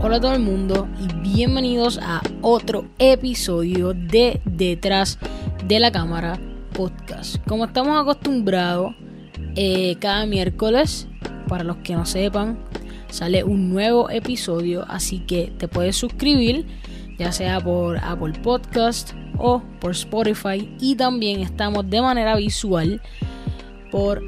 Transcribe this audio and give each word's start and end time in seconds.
Hola 0.00 0.20
todo 0.20 0.32
el 0.32 0.40
mundo 0.40 0.86
y 1.00 1.28
bienvenidos 1.28 1.98
a 2.00 2.22
otro 2.40 2.84
episodio 3.00 3.94
de 3.94 4.40
Detrás 4.44 5.18
de 5.66 5.80
la 5.80 5.90
Cámara 5.90 6.38
Podcast. 6.72 7.44
Como 7.48 7.64
estamos 7.64 8.00
acostumbrados, 8.00 8.94
eh, 9.56 9.96
cada 9.98 10.24
miércoles, 10.24 11.08
para 11.48 11.64
los 11.64 11.78
que 11.78 11.94
no 11.94 12.06
sepan, 12.06 12.60
sale 13.10 13.42
un 13.42 13.70
nuevo 13.70 14.08
episodio, 14.08 14.84
así 14.88 15.18
que 15.18 15.52
te 15.58 15.66
puedes 15.66 15.96
suscribir, 15.96 16.64
ya 17.18 17.32
sea 17.32 17.58
por 17.58 17.98
Apple 17.98 18.38
Podcast 18.40 19.14
o 19.36 19.64
por 19.80 19.90
Spotify, 19.90 20.72
y 20.78 20.94
también 20.94 21.40
estamos 21.40 21.90
de 21.90 22.00
manera 22.00 22.36
visual 22.36 23.02
por 23.90 24.22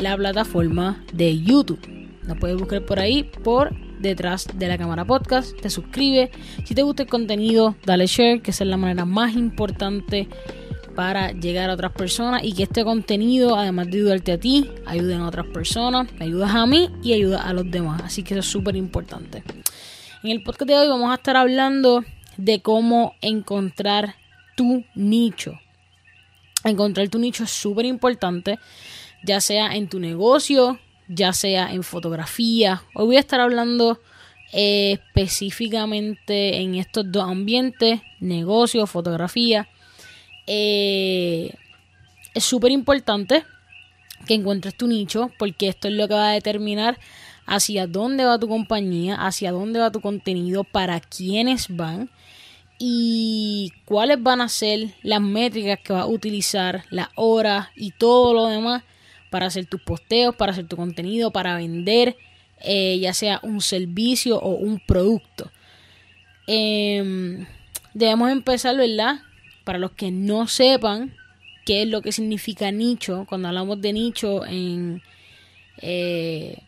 la 0.00 0.16
plataforma 0.16 1.04
de 1.12 1.40
YouTube. 1.40 1.80
Nos 2.26 2.38
puedes 2.38 2.56
buscar 2.56 2.84
por 2.84 2.98
ahí 2.98 3.22
por 3.22 3.72
detrás 4.02 4.46
de 4.52 4.68
la 4.68 4.76
cámara 4.76 5.04
podcast. 5.04 5.58
Te 5.60 5.70
suscribe. 5.70 6.30
Si 6.64 6.74
te 6.74 6.82
gusta 6.82 7.04
el 7.04 7.08
contenido, 7.08 7.76
dale 7.86 8.06
share, 8.06 8.42
que 8.42 8.50
esa 8.50 8.64
es 8.64 8.70
la 8.70 8.76
manera 8.76 9.04
más 9.04 9.34
importante 9.34 10.28
para 10.94 11.32
llegar 11.32 11.70
a 11.70 11.74
otras 11.74 11.92
personas 11.92 12.42
y 12.44 12.52
que 12.52 12.64
este 12.64 12.84
contenido, 12.84 13.56
además 13.56 13.86
de 13.86 13.98
ayudarte 13.98 14.32
a 14.32 14.38
ti, 14.38 14.70
ayude 14.84 15.14
a 15.14 15.26
otras 15.26 15.46
personas, 15.46 16.08
ayudas 16.20 16.54
a 16.54 16.66
mí 16.66 16.90
y 17.02 17.14
ayuda 17.14 17.42
a 17.42 17.52
los 17.52 17.70
demás. 17.70 18.02
Así 18.04 18.22
que 18.22 18.34
eso 18.34 18.40
es 18.40 18.46
súper 18.46 18.76
importante. 18.76 19.42
En 20.22 20.30
el 20.30 20.42
podcast 20.42 20.68
de 20.68 20.76
hoy 20.76 20.88
vamos 20.88 21.10
a 21.10 21.14
estar 21.14 21.36
hablando 21.36 22.04
de 22.36 22.60
cómo 22.60 23.14
encontrar 23.20 24.16
tu 24.56 24.84
nicho. 24.94 25.58
Encontrar 26.64 27.08
tu 27.08 27.18
nicho 27.18 27.44
es 27.44 27.50
súper 27.50 27.86
importante, 27.86 28.58
ya 29.24 29.40
sea 29.40 29.74
en 29.74 29.88
tu 29.88 29.98
negocio, 29.98 30.78
ya 31.14 31.32
sea 31.32 31.72
en 31.72 31.82
fotografía. 31.82 32.82
Hoy 32.94 33.06
voy 33.06 33.16
a 33.16 33.20
estar 33.20 33.40
hablando 33.40 34.00
eh, 34.52 34.92
específicamente 34.92 36.60
en 36.60 36.74
estos 36.74 37.10
dos 37.10 37.24
ambientes, 37.24 38.00
negocio, 38.20 38.86
fotografía. 38.86 39.68
Eh, 40.46 41.54
es 42.34 42.44
súper 42.44 42.70
importante 42.70 43.44
que 44.26 44.34
encuentres 44.34 44.76
tu 44.76 44.86
nicho 44.86 45.30
porque 45.38 45.68
esto 45.68 45.88
es 45.88 45.94
lo 45.94 46.08
que 46.08 46.14
va 46.14 46.30
a 46.30 46.34
determinar 46.34 46.98
hacia 47.46 47.86
dónde 47.86 48.24
va 48.24 48.38
tu 48.38 48.48
compañía, 48.48 49.16
hacia 49.16 49.52
dónde 49.52 49.80
va 49.80 49.90
tu 49.90 50.00
contenido, 50.00 50.64
para 50.64 51.00
quiénes 51.00 51.66
van 51.68 52.10
y 52.78 53.72
cuáles 53.84 54.22
van 54.22 54.40
a 54.40 54.48
ser 54.48 54.94
las 55.02 55.20
métricas 55.20 55.78
que 55.84 55.92
vas 55.92 56.02
a 56.02 56.06
utilizar, 56.06 56.84
las 56.90 57.08
horas 57.16 57.68
y 57.76 57.90
todo 57.92 58.32
lo 58.32 58.46
demás 58.46 58.82
para 59.32 59.46
hacer 59.46 59.64
tus 59.64 59.80
posteos, 59.80 60.36
para 60.36 60.52
hacer 60.52 60.68
tu 60.68 60.76
contenido, 60.76 61.30
para 61.30 61.56
vender, 61.56 62.18
eh, 62.60 62.98
ya 63.00 63.14
sea 63.14 63.40
un 63.42 63.62
servicio 63.62 64.38
o 64.38 64.50
un 64.50 64.78
producto. 64.78 65.50
Em, 66.46 67.46
debemos 67.94 68.30
empezar, 68.30 68.76
¿verdad? 68.76 69.20
Para 69.64 69.78
los 69.78 69.92
que 69.92 70.10
no 70.10 70.46
sepan 70.48 71.14
qué 71.64 71.82
es 71.82 71.88
lo 71.88 72.02
que 72.02 72.12
significa 72.12 72.70
nicho, 72.70 73.24
cuando 73.26 73.48
hablamos 73.48 73.80
de 73.80 73.94
nicho 73.94 74.44
en 74.44 75.00
eh, 75.78 76.58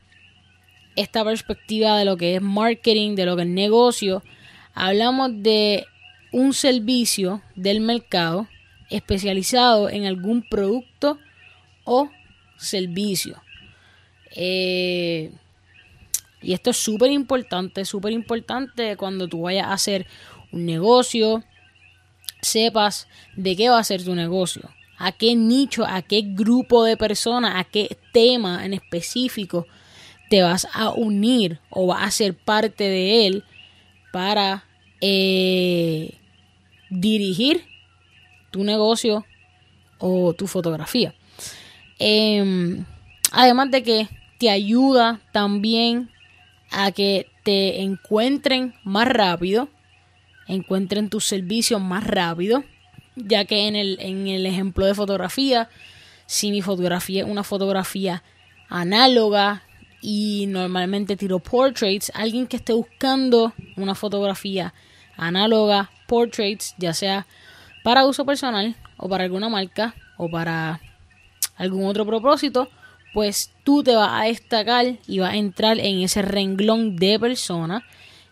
esta 0.97 1.23
perspectiva 1.23 1.99
de 1.99 2.07
lo 2.07 2.17
que 2.17 2.37
es 2.37 2.43
marketing, 2.43 3.15
de 3.15 3.27
lo 3.27 3.37
que 3.37 3.43
es 3.43 3.49
negocio, 3.49 4.23
hablamos 4.73 5.43
de 5.43 5.85
un 6.33 6.55
servicio 6.55 7.43
del 7.57 7.83
mercado 7.83 8.49
especializado 8.89 9.91
en 9.91 10.07
algún 10.07 10.43
producto 10.49 11.19
o 11.85 12.09
servicio. 12.57 13.43
Eh, 14.37 15.33
y 16.43 16.53
esto 16.53 16.71
es 16.71 16.77
súper 16.77 17.11
importante, 17.11 17.85
súper 17.85 18.13
importante 18.13 18.97
cuando 18.97 19.29
tú 19.29 19.43
vayas 19.43 19.67
a 19.67 19.73
hacer 19.73 20.07
un 20.53 20.67
negocio, 20.67 21.43
sepas 22.43 23.09
de 23.37 23.57
qué 23.57 23.71
va 23.71 23.79
a 23.79 23.85
ser 23.85 24.05
tu 24.05 24.15
negocio, 24.15 24.71
a 24.99 25.13
qué 25.13 25.35
nicho, 25.35 25.85
a 25.87 26.03
qué 26.03 26.23
grupo 26.23 26.85
de 26.85 26.97
personas, 26.97 27.55
a 27.57 27.65
qué 27.65 27.97
tema 28.13 28.65
en 28.65 28.75
específico 28.75 29.67
te 30.29 30.43
vas 30.43 30.67
a 30.73 30.91
unir 30.91 31.61
o 31.71 31.87
vas 31.87 32.03
a 32.03 32.11
ser 32.11 32.35
parte 32.35 32.85
de 32.85 33.27
él 33.27 33.45
para 34.13 34.65
eh, 35.01 36.19
dirigir 36.91 37.65
tu 38.51 38.65
negocio 38.65 39.25
o 39.99 40.35
tu 40.35 40.47
fotografía. 40.47 41.15
Em, 42.07 42.85
además 43.33 43.71
de 43.71 43.83
que 43.83 44.09
te 44.39 44.51
ayuda 44.51 45.23
también 45.33 46.11
a 46.71 46.93
que 46.93 47.29
te 47.45 47.81
encuentren 47.81 48.75
más 48.85 49.09
rápido, 49.09 49.71
encuentren 50.47 51.09
tus 51.09 51.25
servicios 51.25 51.81
más 51.81 52.07
rápido, 52.07 52.63
ya 53.17 53.47
que 53.47 53.69
en 53.69 53.75
el, 53.75 53.97
en 54.01 54.29
el 54.29 54.45
ejemplo 54.45 54.85
de 54.85 54.95
fotografía, 54.95 55.71
si 56.27 56.51
mi 56.51 56.61
fotografía 56.61 57.23
es 57.23 57.31
una 57.31 57.43
fotografía 57.43 58.23
análoga 58.69 59.63
y 60.03 60.45
normalmente 60.49 61.17
tiro 61.17 61.39
portraits, 61.39 62.13
alguien 62.15 62.47
que 62.47 62.57
esté 62.57 62.75
buscando 62.75 63.55
una 63.79 63.95
fotografía 63.95 64.75
análoga, 65.17 65.91
portraits, 66.07 66.75
ya 66.77 66.93
sea 66.93 67.27
para 67.83 68.05
uso 68.05 68.27
personal 68.27 68.77
o 68.99 69.09
para 69.09 69.25
alguna 69.25 69.49
marca 69.49 69.95
o 70.19 70.29
para 70.29 70.83
algún 71.57 71.87
otro 71.87 72.07
propósito, 72.07 72.69
pues 73.13 73.53
tú 73.63 73.83
te 73.83 73.95
vas 73.95 74.11
a 74.13 74.25
destacar 74.25 74.97
y 75.07 75.21
vas 75.21 75.33
a 75.33 75.37
entrar 75.37 75.79
en 75.79 76.01
ese 76.01 76.23
renglón 76.23 76.97
de 76.97 77.19
personas 77.19 77.83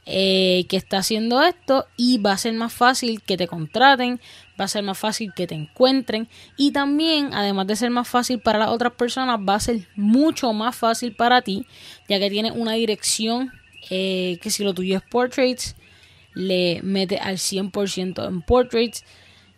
eh, 0.04 0.66
que 0.68 0.76
está 0.76 0.98
haciendo 0.98 1.40
esto 1.40 1.86
y 1.96 2.18
va 2.18 2.32
a 2.32 2.36
ser 2.36 2.54
más 2.54 2.72
fácil 2.72 3.22
que 3.22 3.36
te 3.36 3.46
contraten, 3.46 4.20
va 4.60 4.64
a 4.64 4.68
ser 4.68 4.82
más 4.82 4.98
fácil 4.98 5.32
que 5.32 5.46
te 5.46 5.54
encuentren 5.54 6.28
y 6.56 6.72
también, 6.72 7.32
además 7.32 7.68
de 7.68 7.76
ser 7.76 7.90
más 7.90 8.08
fácil 8.08 8.40
para 8.40 8.58
las 8.58 8.70
otras 8.70 8.94
personas, 8.94 9.38
va 9.38 9.54
a 9.54 9.60
ser 9.60 9.86
mucho 9.94 10.52
más 10.52 10.74
fácil 10.74 11.14
para 11.14 11.42
ti, 11.42 11.66
ya 12.08 12.18
que 12.18 12.30
tienes 12.30 12.50
una 12.52 12.72
dirección 12.72 13.52
eh, 13.90 14.38
que 14.42 14.50
si 14.50 14.64
lo 14.64 14.74
tuyo 14.74 14.96
es 14.96 15.04
portraits, 15.08 15.76
le 16.34 16.80
mete 16.82 17.18
al 17.18 17.36
100% 17.36 18.26
en 18.26 18.42
portraits 18.42 19.04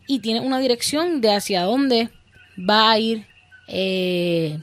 y 0.07 0.19
tienes 0.19 0.43
una 0.43 0.59
dirección 0.59 1.23
de 1.23 1.33
hacia 1.33 1.63
dónde 1.63 2.11
va 2.59 2.91
a 2.91 2.99
ir 2.99 3.27
eh, 3.69 4.59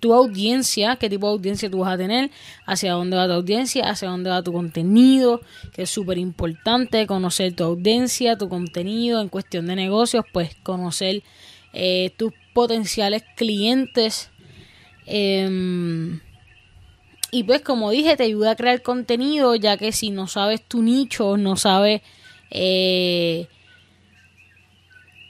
tu 0.00 0.14
audiencia, 0.14 0.96
qué 0.96 1.08
tipo 1.08 1.26
de 1.26 1.32
audiencia 1.32 1.70
tú 1.70 1.78
vas 1.78 1.94
a 1.94 1.96
tener, 1.96 2.30
hacia 2.66 2.92
dónde 2.92 3.16
va 3.16 3.26
tu 3.26 3.32
audiencia, 3.32 3.88
hacia 3.88 4.08
dónde 4.08 4.30
va 4.30 4.42
tu 4.42 4.52
contenido, 4.52 5.40
que 5.72 5.82
es 5.82 5.90
súper 5.90 6.18
importante 6.18 7.06
conocer 7.06 7.54
tu 7.54 7.64
audiencia, 7.64 8.36
tu 8.36 8.48
contenido 8.48 9.20
en 9.20 9.28
cuestión 9.28 9.66
de 9.66 9.76
negocios, 9.76 10.24
pues 10.32 10.54
conocer 10.62 11.22
eh, 11.72 12.12
tus 12.16 12.32
potenciales 12.52 13.24
clientes. 13.36 14.30
Em, 15.06 16.20
y 17.30 17.44
pues 17.44 17.62
como 17.62 17.90
dije, 17.90 18.16
te 18.16 18.24
ayuda 18.24 18.52
a 18.52 18.56
crear 18.56 18.82
contenido, 18.82 19.54
ya 19.56 19.76
que 19.76 19.92
si 19.92 20.10
no 20.10 20.26
sabes 20.26 20.62
tu 20.62 20.82
nicho, 20.82 21.36
no 21.36 21.56
sabes 21.56 22.02
eh, 22.50 23.48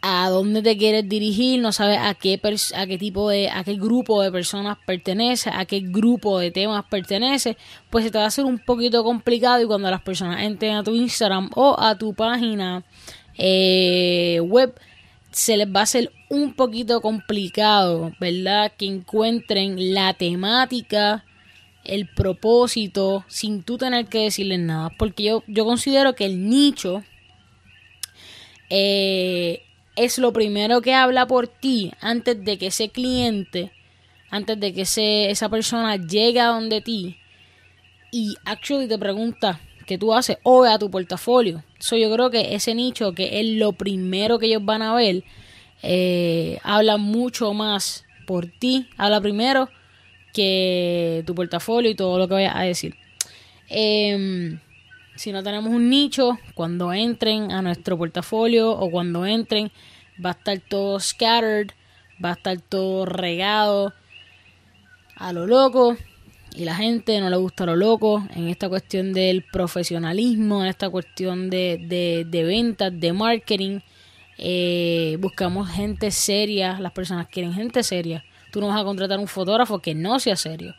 a 0.09 0.31
dónde 0.31 0.63
te 0.63 0.77
quieres 0.77 1.09
dirigir, 1.09 1.61
no 1.61 1.73
sabes 1.73 1.99
a 2.01 2.15
qué, 2.15 2.41
a 2.77 2.87
qué 2.87 2.97
tipo 2.97 3.29
de, 3.29 3.51
a 3.51 3.65
qué 3.65 3.75
grupo 3.75 4.23
de 4.23 4.31
personas 4.31 4.79
pertenece, 4.87 5.51
a 5.53 5.65
qué 5.65 5.81
grupo 5.81 6.39
de 6.39 6.53
temas 6.53 6.85
pertenece, 6.89 7.57
pues 7.91 8.05
se 8.05 8.13
te 8.13 8.19
va 8.19 8.25
a 8.25 8.29
hacer 8.29 8.45
un 8.45 8.61
poquito 8.61 9.03
complicado 9.03 9.61
y 9.61 9.67
cuando 9.67 9.91
las 9.91 10.03
personas 10.03 10.45
entren 10.45 10.77
a 10.77 10.85
tu 10.85 10.95
Instagram 10.95 11.51
o 11.57 11.75
a 11.77 11.99
tu 11.99 12.15
página 12.15 12.85
eh, 13.37 14.39
web, 14.45 14.79
se 15.33 15.57
les 15.57 15.67
va 15.67 15.81
a 15.81 15.83
hacer 15.83 16.13
un 16.31 16.55
poquito 16.55 17.01
complicado, 17.01 18.13
¿verdad? 18.21 18.73
Que 18.79 18.87
encuentren 18.87 19.93
la 19.93 20.15
temática, 20.15 21.25
el 21.83 22.09
propósito, 22.09 23.25
sin 23.27 23.65
tú 23.65 23.77
tener 23.77 24.07
que 24.07 24.21
decirles 24.21 24.61
nada. 24.61 24.91
Porque 24.97 25.25
yo, 25.25 25.43
yo 25.49 25.65
considero 25.65 26.15
que 26.15 26.27
el 26.27 26.49
nicho 26.49 27.03
eh, 28.71 29.66
es 29.97 30.19
lo 30.19 30.33
primero 30.33 30.81
que 30.83 30.95
habla 30.95 31.27
por 31.27 31.49
ti 31.49 31.93
antes 32.01 32.45
de 32.45 32.59
que 32.59 32.69
ese 32.69 32.91
cliente, 32.91 33.73
antes 34.31 34.61
de 34.61 34.73
que 34.73 34.83
ese, 34.83 35.31
esa 35.31 35.49
persona 35.49 35.97
llegue 35.97 36.41
a 36.41 36.47
donde 36.47 36.81
ti 36.81 37.17
y 38.13 38.37
actually 38.45 38.87
te 38.87 38.99
pregunta 38.99 39.61
qué 39.87 39.99
tú 39.99 40.13
haces 40.15 40.39
o 40.43 40.65
a 40.65 40.79
tu 40.79 40.91
portafolio. 40.91 41.63
So, 41.79 41.97
yo 41.97 42.13
creo 42.13 42.31
que 42.31 42.55
ese 42.55 42.75
nicho, 42.75 43.13
que 43.13 43.41
es 43.41 43.47
lo 43.57 43.73
primero 43.73 44.39
que 44.39 44.47
ellos 44.47 44.65
van 44.65 44.83
a 44.83 44.95
ver, 44.95 45.25
eh, 45.83 46.59
habla 46.63 46.97
mucho 46.97 47.55
más 47.55 48.05
por 48.27 48.47
ti, 48.47 48.89
habla 48.97 49.21
primero 49.21 49.69
que 50.35 51.23
tu 51.27 51.35
portafolio 51.35 51.91
y 51.91 51.95
todo 51.95 52.19
lo 52.19 52.29
que 52.29 52.35
vayas 52.35 52.57
a 52.57 52.63
decir. 52.63 52.95
Em, 53.69 54.61
si 55.17 55.33
no 55.33 55.43
tenemos 55.43 55.73
un 55.73 55.89
nicho, 55.91 56.39
cuando 56.55 56.93
entren 56.93 57.51
a 57.53 57.63
nuestro 57.63 57.99
portafolio 57.99 58.71
o 58.71 58.91
cuando 58.91 59.27
entren, 59.27 59.71
va 60.25 60.31
a 60.31 60.33
estar 60.33 60.61
todo 60.61 61.01
scattered, 61.01 61.73
va 62.25 62.31
a 62.31 62.35
estar 62.35 62.61
todo 62.61 63.07
regado 63.07 63.93
a 65.17 65.33
lo 65.33 65.47
loco. 65.47 65.97
y 66.55 66.65
la 66.65 66.75
gente 66.75 67.21
no 67.21 67.29
le 67.29 67.37
gusta 67.37 67.67
lo 67.67 67.77
loco 67.77 68.27
en 68.35 68.49
esta 68.49 68.71
cuestión 68.71 69.13
del 69.13 69.43
profesionalismo, 69.43 70.63
en 70.63 70.69
esta 70.69 70.89
cuestión 70.89 71.51
de, 71.51 71.79
de, 71.87 72.25
de 72.27 72.45
ventas, 72.45 72.99
de 72.99 73.13
marketing. 73.13 73.81
Eh, 74.39 75.19
buscamos 75.21 75.69
gente 75.69 76.11
seria, 76.11 76.81
las 76.81 76.93
personas 76.93 77.29
quieren 77.29 77.53
gente 77.53 77.83
seria. 77.83 78.25
Tú 78.53 78.61
no 78.61 78.69
vas 78.69 78.81
a 78.81 78.85
contratar 78.85 79.19
un 79.19 79.29
fotógrafo 79.29 79.81
que 79.81 79.95
no 79.95 80.19
sea 80.19 80.37
serio. 80.37 80.75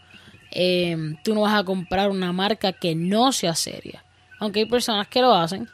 Eh, 0.51 0.97
tú 1.23 1.35
no 1.35 1.41
vas 1.41 1.59
a 1.59 1.63
comprar 1.63 2.09
una 2.09 2.33
marca 2.33 2.73
que 2.73 2.95
no 2.95 3.31
sea 3.31 3.53
seria. 3.53 4.03
Aunque 4.39 4.61
hay 4.61 4.65
personas 4.65 5.07
que 5.07 5.21
lo 5.21 5.33
hacen, 5.33 5.67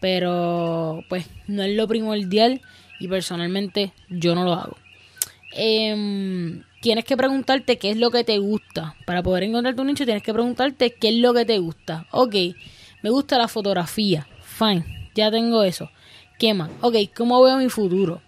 pero 0.00 1.04
pues 1.08 1.26
no 1.46 1.62
es 1.62 1.76
lo 1.76 1.86
primordial 1.88 2.60
y 2.98 3.08
personalmente 3.08 3.92
yo 4.08 4.34
no 4.34 4.44
lo 4.44 4.54
hago. 4.54 4.76
Eh, 5.52 6.62
tienes 6.80 7.04
que 7.04 7.16
preguntarte 7.16 7.78
qué 7.78 7.90
es 7.90 7.96
lo 7.96 8.10
que 8.10 8.24
te 8.24 8.38
gusta. 8.38 8.94
Para 9.06 9.22
poder 9.22 9.44
encontrar 9.44 9.74
tu 9.74 9.84
nicho 9.84 10.04
tienes 10.04 10.22
que 10.22 10.32
preguntarte 10.32 10.92
qué 10.92 11.08
es 11.08 11.16
lo 11.16 11.34
que 11.34 11.44
te 11.44 11.58
gusta. 11.58 12.06
Ok, 12.10 12.34
me 13.02 13.10
gusta 13.10 13.38
la 13.38 13.48
fotografía. 13.48 14.26
Fine, 14.42 15.10
ya 15.14 15.30
tengo 15.30 15.62
eso. 15.62 15.90
¿Qué 16.38 16.54
más? 16.54 16.70
Ok, 16.82 16.96
¿cómo 17.16 17.42
veo 17.42 17.56
mi 17.56 17.68
futuro? 17.68 18.20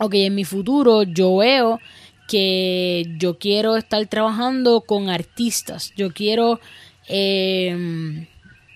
Ok, 0.00 0.14
en 0.14 0.34
mi 0.34 0.44
futuro 0.44 1.04
yo 1.04 1.36
veo 1.36 1.80
que 2.26 3.04
yo 3.18 3.38
quiero 3.38 3.76
estar 3.76 4.04
trabajando 4.06 4.80
con 4.80 5.08
artistas. 5.08 5.92
Yo 5.96 6.12
quiero 6.12 6.60
em, 7.06 8.26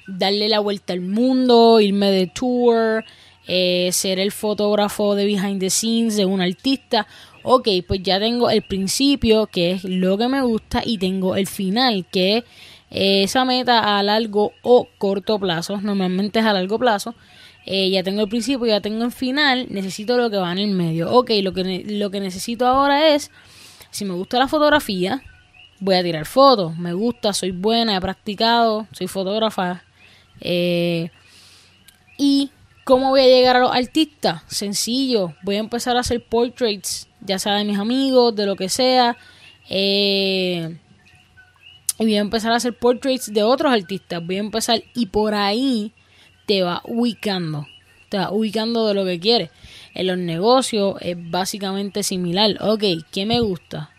darle 0.08 0.48
la 0.48 0.58
vuelta 0.60 0.92
al 0.92 1.00
mundo, 1.00 1.80
irme 1.80 2.10
de 2.10 2.26
tour, 2.26 3.04
eh, 3.46 3.90
ser 3.92 4.18
el 4.18 4.32
fotógrafo 4.32 5.14
de 5.14 5.24
behind 5.24 5.60
the 5.60 5.70
scenes 5.70 6.16
de 6.16 6.24
un 6.24 6.40
artista 6.40 7.06
ok, 7.50 7.68
pues 7.86 8.02
ya 8.02 8.18
tengo 8.18 8.50
el 8.50 8.62
principio, 8.62 9.46
que 9.46 9.72
es 9.72 9.84
lo 9.84 10.18
que 10.18 10.28
me 10.28 10.42
gusta, 10.42 10.82
y 10.84 10.98
tengo 10.98 11.34
el 11.36 11.46
final, 11.46 12.06
que 12.10 12.38
es 12.38 12.44
esa 13.30 13.44
meta 13.44 13.98
a 13.98 14.02
largo 14.02 14.52
o 14.62 14.88
corto 14.98 15.38
plazo, 15.38 15.80
normalmente 15.80 16.40
es 16.40 16.44
a 16.44 16.52
largo 16.52 16.78
plazo. 16.78 17.14
Eh, 17.64 17.90
ya 17.90 18.02
tengo 18.02 18.22
el 18.22 18.28
principio, 18.28 18.66
ya 18.66 18.80
tengo 18.80 19.04
el 19.04 19.12
final, 19.12 19.66
necesito 19.70 20.16
lo 20.16 20.30
que 20.30 20.38
va 20.38 20.52
en 20.52 20.58
el 20.58 20.70
medio. 20.70 21.10
Ok, 21.10 21.30
lo 21.42 21.52
que, 21.52 21.84
lo 21.86 22.10
que 22.10 22.20
necesito 22.20 22.66
ahora 22.66 23.14
es, 23.14 23.30
si 23.90 24.04
me 24.04 24.14
gusta 24.14 24.38
la 24.38 24.48
fotografía, 24.48 25.22
voy 25.80 25.94
a 25.94 26.02
tirar 26.02 26.24
fotos, 26.26 26.76
me 26.78 26.92
gusta, 26.92 27.32
soy 27.32 27.50
buena, 27.50 27.96
he 27.96 28.00
practicado, 28.00 28.86
soy 28.92 29.06
fotógrafa. 29.06 29.84
Eh, 30.40 31.10
y 32.16 32.50
¿Cómo 32.88 33.10
voy 33.10 33.20
a 33.20 33.24
llegar 33.24 33.54
a 33.54 33.60
los 33.60 33.70
artistas? 33.70 34.44
Sencillo, 34.46 35.34
voy 35.42 35.56
a 35.56 35.58
empezar 35.58 35.98
a 35.98 36.00
hacer 36.00 36.24
portraits, 36.24 37.06
ya 37.20 37.38
sea 37.38 37.56
de 37.56 37.64
mis 37.66 37.78
amigos, 37.78 38.34
de 38.34 38.46
lo 38.46 38.56
que 38.56 38.70
sea. 38.70 39.18
Eh, 39.68 40.78
y 41.98 42.02
voy 42.02 42.16
a 42.16 42.20
empezar 42.20 42.50
a 42.50 42.56
hacer 42.56 42.72
portraits 42.72 43.30
de 43.30 43.42
otros 43.42 43.70
artistas. 43.70 44.26
Voy 44.26 44.36
a 44.36 44.40
empezar 44.40 44.82
y 44.94 45.04
por 45.04 45.34
ahí 45.34 45.92
te 46.46 46.62
va 46.62 46.80
ubicando. 46.86 47.66
Te 48.08 48.16
va 48.16 48.30
ubicando 48.30 48.86
de 48.86 48.94
lo 48.94 49.04
que 49.04 49.20
quieres. 49.20 49.50
En 49.92 50.06
los 50.06 50.16
negocios 50.16 50.94
es 51.02 51.14
básicamente 51.30 52.02
similar. 52.02 52.56
Ok, 52.62 52.84
¿qué 53.12 53.26
me 53.26 53.40
gusta? 53.40 53.90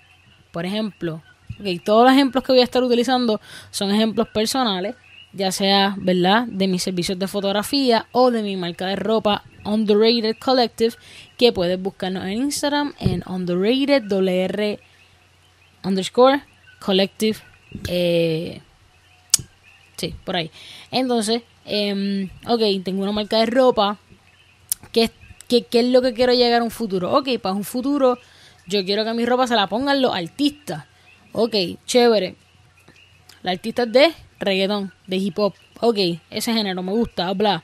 Por 0.50 0.66
ejemplo, 0.66 1.22
okay, 1.60 1.78
todos 1.78 2.06
los 2.06 2.14
ejemplos 2.14 2.44
que 2.44 2.54
voy 2.54 2.62
a 2.62 2.64
estar 2.64 2.82
utilizando 2.82 3.40
son 3.70 3.92
ejemplos 3.92 4.30
personales 4.30 4.96
ya 5.34 5.52
sea, 5.52 5.96
¿verdad?, 5.98 6.46
de 6.48 6.68
mis 6.68 6.84
servicios 6.84 7.20
de 7.20 7.28
fotografía 7.28 8.08
o 8.12 8.32
de 8.32 8.42
mi 8.42 8.56
marca 8.56 8.88
de 8.88 8.96
ropa 8.96 9.44
Underrated 9.64 10.38
Collective, 10.38 10.96
que 11.38 11.52
puedes 11.52 11.82
buscarnos 11.82 12.24
en 12.26 12.34
Instagram 12.34 12.94
en 13.00 13.24
Underrated 13.28 14.04
WR 14.04 14.80
underscore 15.84 16.44
Collective. 16.80 17.38
Eh, 17.88 18.62
sí, 19.98 20.16
por 20.24 20.36
ahí. 20.38 20.50
Entonces, 20.92 21.44
eh, 21.66 22.30
ok, 22.48 22.84
tengo 22.84 23.04
una 23.04 23.12
marca 23.12 23.40
de 23.40 23.46
ropa. 23.46 23.98
¿Qué, 24.92 25.12
qué, 25.48 25.64
qué 25.64 25.82
es 25.82 25.86
lo 25.88 26.02
que 26.02 26.14
quiero 26.14 26.34
llegar 26.34 26.62
a 26.62 26.64
un 26.64 26.72
futuro? 26.72 27.12
Ok, 27.12 27.38
para 27.42 27.54
un 27.54 27.64
futuro 27.64 28.18
yo 28.70 28.86
quiero 28.86 29.04
que 29.04 29.14
mi 29.14 29.26
ropa 29.26 29.48
se 29.48 29.56
la 29.56 29.68
pongan 29.68 30.02
los 30.02 30.14
artistas. 30.14 30.86
Ok, 31.32 31.56
chévere. 31.86 32.36
La 33.42 33.52
artista 33.52 33.86
de 33.86 34.14
reggaetón, 34.40 34.94
de 35.08 35.18
hip 35.18 35.38
hop. 35.40 35.54
Ok, 35.82 35.98
ese 36.30 36.54
género 36.54 36.82
me 36.84 36.92
gusta, 36.92 37.32
bla. 37.34 37.64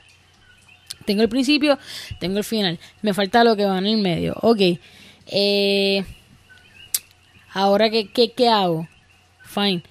Tengo 1.04 1.22
el 1.22 1.28
principio, 1.28 1.78
tengo 2.18 2.38
el 2.38 2.44
final. 2.44 2.78
Me 3.02 3.14
falta 3.14 3.44
lo 3.44 3.56
que 3.56 3.64
va 3.64 3.78
en 3.78 3.86
el 3.86 3.98
medio. 3.98 4.34
Ok. 4.42 4.78
Eh, 5.26 6.04
ahora, 7.52 7.90
¿qué, 7.90 8.08
qué, 8.08 8.32
qué 8.32 8.48
hago? 8.48 8.88
Fine. 9.44 9.82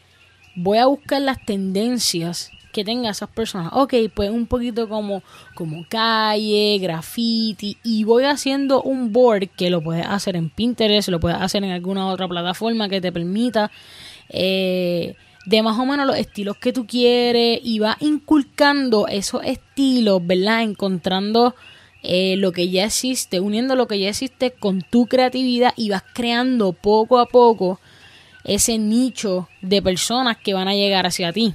Voy 0.55 0.77
a 0.77 0.85
buscar 0.85 1.21
las 1.21 1.43
tendencias 1.45 2.51
que 2.75 2.83
tengan 2.83 3.11
esas 3.11 3.29
personas. 3.29 3.71
Ok, 3.71 3.93
pues 4.13 4.29
un 4.29 4.47
poquito 4.47 4.89
como, 4.89 5.23
como 5.53 5.85
calle, 5.87 6.77
graffiti. 6.81 7.77
Y 7.83 8.03
voy 8.03 8.25
haciendo 8.25 8.81
un 8.81 9.13
board 9.13 9.47
que 9.55 9.69
lo 9.69 9.81
puedes 9.81 10.05
hacer 10.05 10.35
en 10.35 10.49
Pinterest, 10.49 11.07
lo 11.07 11.21
puedes 11.21 11.39
hacer 11.39 11.63
en 11.63 11.71
alguna 11.71 12.07
otra 12.07 12.27
plataforma 12.27 12.89
que 12.89 12.99
te 12.99 13.13
permita 13.13 13.71
eh, 14.27 15.15
de 15.45 15.61
más 15.61 15.77
o 15.77 15.85
menos 15.85 16.07
los 16.07 16.17
estilos 16.17 16.57
que 16.57 16.73
tú 16.73 16.87
quieres 16.87 17.59
y 17.63 17.79
vas 17.79 17.97
inculcando 18.01 19.07
esos 19.07 19.43
estilos, 19.43 20.25
¿verdad? 20.25 20.63
Encontrando 20.63 21.55
eh, 22.03 22.35
lo 22.37 22.51
que 22.51 22.69
ya 22.69 22.85
existe, 22.85 23.39
uniendo 23.39 23.75
lo 23.75 23.87
que 23.87 23.99
ya 23.99 24.09
existe 24.09 24.51
con 24.51 24.81
tu 24.81 25.07
creatividad 25.07 25.73
y 25.75 25.89
vas 25.89 26.03
creando 26.13 26.73
poco 26.73 27.19
a 27.19 27.27
poco 27.27 27.79
ese 28.43 28.77
nicho 28.77 29.49
de 29.61 29.81
personas 29.81 30.37
que 30.37 30.53
van 30.53 30.67
a 30.67 30.75
llegar 30.75 31.05
hacia 31.05 31.33
ti. 31.33 31.53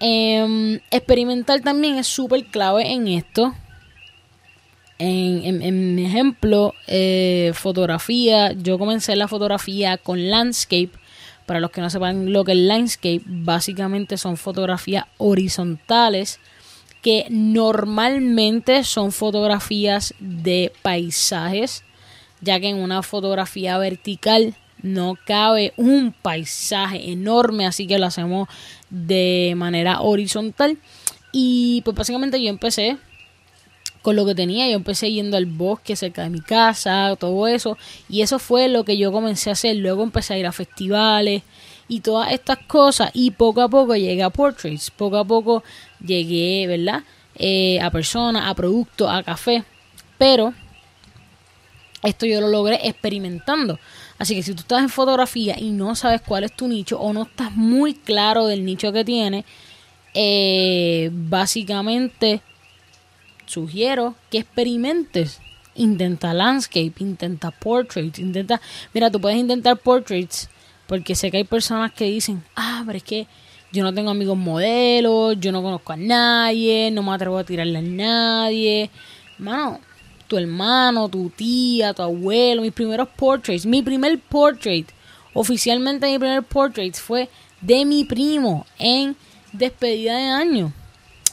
Em, 0.00 0.80
experimentar 0.90 1.60
también 1.60 1.96
es 1.96 2.06
súper 2.06 2.46
clave 2.46 2.92
en 2.92 3.08
esto. 3.08 3.54
En, 5.00 5.98
ejemplo, 5.98 6.74
eh, 6.88 7.52
fotografía, 7.54 8.52
yo 8.52 8.78
comencé 8.78 9.14
la 9.14 9.28
fotografía 9.28 9.96
con 9.96 10.28
landscape 10.28 10.90
para 11.48 11.60
los 11.60 11.70
que 11.70 11.80
no 11.80 11.88
sepan 11.88 12.30
lo 12.30 12.44
que 12.44 12.52
es 12.52 12.58
landscape, 12.58 13.22
básicamente 13.24 14.18
son 14.18 14.36
fotografías 14.36 15.06
horizontales 15.16 16.40
que 17.00 17.26
normalmente 17.30 18.84
son 18.84 19.12
fotografías 19.12 20.14
de 20.20 20.70
paisajes, 20.82 21.84
ya 22.42 22.60
que 22.60 22.68
en 22.68 22.76
una 22.76 23.02
fotografía 23.02 23.78
vertical 23.78 24.54
no 24.82 25.16
cabe 25.24 25.72
un 25.78 26.12
paisaje 26.12 27.10
enorme, 27.10 27.66
así 27.66 27.86
que 27.86 27.98
lo 27.98 28.06
hacemos 28.06 28.48
de 28.90 29.54
manera 29.56 30.02
horizontal. 30.02 30.76
Y 31.32 31.80
pues 31.82 31.96
básicamente 31.96 32.42
yo 32.42 32.50
empecé 32.50 32.98
con 34.08 34.16
lo 34.16 34.24
que 34.24 34.34
tenía. 34.34 34.66
Yo 34.70 34.76
empecé 34.76 35.12
yendo 35.12 35.36
al 35.36 35.44
bosque 35.44 35.94
cerca 35.94 36.22
de 36.22 36.30
mi 36.30 36.40
casa, 36.40 37.14
todo 37.20 37.46
eso. 37.46 37.76
Y 38.08 38.22
eso 38.22 38.38
fue 38.38 38.66
lo 38.68 38.82
que 38.82 38.96
yo 38.96 39.12
comencé 39.12 39.50
a 39.50 39.52
hacer. 39.52 39.76
Luego 39.76 40.02
empecé 40.02 40.32
a 40.32 40.38
ir 40.38 40.46
a 40.46 40.52
festivales 40.52 41.42
y 41.88 42.00
todas 42.00 42.32
estas 42.32 42.56
cosas. 42.56 43.10
Y 43.12 43.32
poco 43.32 43.60
a 43.60 43.68
poco 43.68 43.94
llegué 43.96 44.22
a 44.22 44.30
portraits. 44.30 44.90
Poco 44.90 45.18
a 45.18 45.26
poco 45.26 45.62
llegué, 46.02 46.66
¿verdad? 46.66 47.02
Eh, 47.34 47.78
a 47.82 47.90
personas, 47.90 48.50
a 48.50 48.54
productos, 48.54 49.10
a 49.10 49.22
café. 49.22 49.62
Pero 50.16 50.54
esto 52.02 52.24
yo 52.24 52.40
lo 52.40 52.48
logré 52.48 52.80
experimentando. 52.88 53.78
Así 54.18 54.34
que 54.34 54.42
si 54.42 54.54
tú 54.54 54.62
estás 54.62 54.80
en 54.80 54.88
fotografía 54.88 55.60
y 55.60 55.68
no 55.68 55.94
sabes 55.94 56.22
cuál 56.22 56.44
es 56.44 56.56
tu 56.56 56.66
nicho 56.66 56.98
o 56.98 57.12
no 57.12 57.24
estás 57.24 57.52
muy 57.54 57.92
claro 57.92 58.46
del 58.46 58.64
nicho 58.64 58.90
que 58.90 59.04
tienes, 59.04 59.44
eh, 60.14 61.10
básicamente 61.12 62.40
sugiero 63.48 64.14
que 64.30 64.38
experimentes. 64.38 65.40
Intenta 65.74 66.34
landscape, 66.34 66.94
intenta 66.98 67.50
portraits, 67.50 68.18
intenta... 68.18 68.60
Mira, 68.92 69.10
tú 69.10 69.20
puedes 69.20 69.38
intentar 69.38 69.76
portraits 69.76 70.48
porque 70.88 71.14
sé 71.14 71.30
que 71.30 71.36
hay 71.36 71.44
personas 71.44 71.92
que 71.92 72.06
dicen, 72.06 72.42
ah, 72.56 72.82
pero 72.86 72.96
es 72.96 73.04
que 73.04 73.26
yo 73.70 73.82
no 73.82 73.92
tengo 73.92 74.10
amigos 74.10 74.38
modelos, 74.38 75.38
yo 75.38 75.52
no 75.52 75.62
conozco 75.62 75.92
a 75.92 75.96
nadie, 75.96 76.90
no 76.90 77.02
me 77.02 77.12
atrevo 77.12 77.38
a 77.38 77.44
tirarle 77.44 77.78
a 77.78 77.82
nadie. 77.82 78.90
Mano, 79.38 79.80
tu 80.26 80.38
hermano, 80.38 81.08
tu 81.08 81.30
tía, 81.30 81.92
tu 81.92 82.02
abuelo, 82.02 82.62
mis 82.62 82.72
primeros 82.72 83.08
portraits, 83.08 83.66
mi 83.66 83.82
primer 83.82 84.18
portrait, 84.18 84.86
oficialmente 85.34 86.06
mi 86.06 86.18
primer 86.18 86.42
portrait 86.42 86.94
fue 86.96 87.28
de 87.60 87.84
mi 87.84 88.04
primo 88.04 88.64
en 88.78 89.14
despedida 89.52 90.16
de 90.16 90.28
año. 90.28 90.72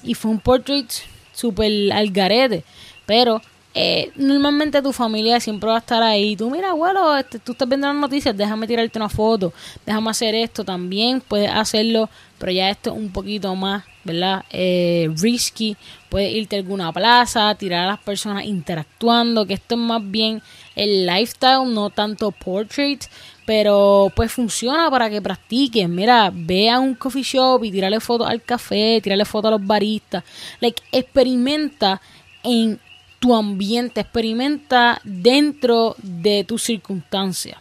Y 0.03 0.13
fue 0.13 0.31
un 0.31 0.39
portrait 0.39 0.91
súper 1.35 1.91
al 1.93 2.09
garete. 2.11 2.63
Pero 3.05 3.41
eh, 3.77 4.09
normalmente 4.15 4.81
tu 4.81 4.93
familia 4.93 5.37
siempre 5.41 5.67
va 5.67 5.75
a 5.75 5.79
estar 5.79 6.01
ahí. 6.01 6.37
Tú, 6.37 6.49
mira, 6.49 6.69
abuelo, 6.69 7.17
este, 7.17 7.39
tú 7.39 7.51
estás 7.51 7.67
viendo 7.67 7.87
las 7.87 7.95
noticias, 7.97 8.35
déjame 8.35 8.67
tirarte 8.67 8.97
una 8.97 9.09
foto, 9.09 9.53
déjame 9.85 10.09
hacer 10.11 10.33
esto 10.33 10.63
también. 10.63 11.19
Puedes 11.19 11.51
hacerlo, 11.51 12.09
pero 12.37 12.53
ya 12.53 12.69
esto 12.69 12.91
es 12.91 12.97
un 12.97 13.11
poquito 13.11 13.53
más, 13.53 13.83
¿verdad? 14.05 14.45
Eh, 14.49 15.09
risky. 15.17 15.75
Puedes 16.07 16.33
irte 16.33 16.55
a 16.55 16.59
alguna 16.59 16.93
plaza, 16.93 17.53
tirar 17.55 17.83
a 17.83 17.91
las 17.91 17.99
personas 17.99 18.45
interactuando, 18.45 19.45
que 19.45 19.55
esto 19.55 19.75
es 19.75 19.81
más 19.81 20.01
bien 20.09 20.41
el 20.77 21.05
lifestyle, 21.05 21.73
no 21.73 21.89
tanto 21.89 22.31
portrait. 22.31 23.03
Pero 23.45 24.11
pues 24.15 24.31
funciona 24.31 24.89
para 24.89 25.09
que 25.09 25.21
practiquen. 25.21 25.93
Mira, 25.93 26.31
ve 26.33 26.69
a 26.69 26.79
un 26.79 26.95
coffee 26.95 27.23
shop 27.23 27.63
y 27.63 27.71
tírale 27.71 27.99
fotos 27.99 28.27
al 28.27 28.41
café, 28.41 28.99
tírale 29.01 29.25
fotos 29.25 29.49
a 29.49 29.51
los 29.51 29.65
baristas. 29.65 30.23
Like, 30.59 30.81
experimenta 30.91 32.01
en 32.43 32.79
tu 33.19 33.35
ambiente, 33.35 34.01
experimenta 34.01 34.99
dentro 35.03 35.95
de 36.01 36.43
tus 36.43 36.63
circunstancias. 36.63 37.57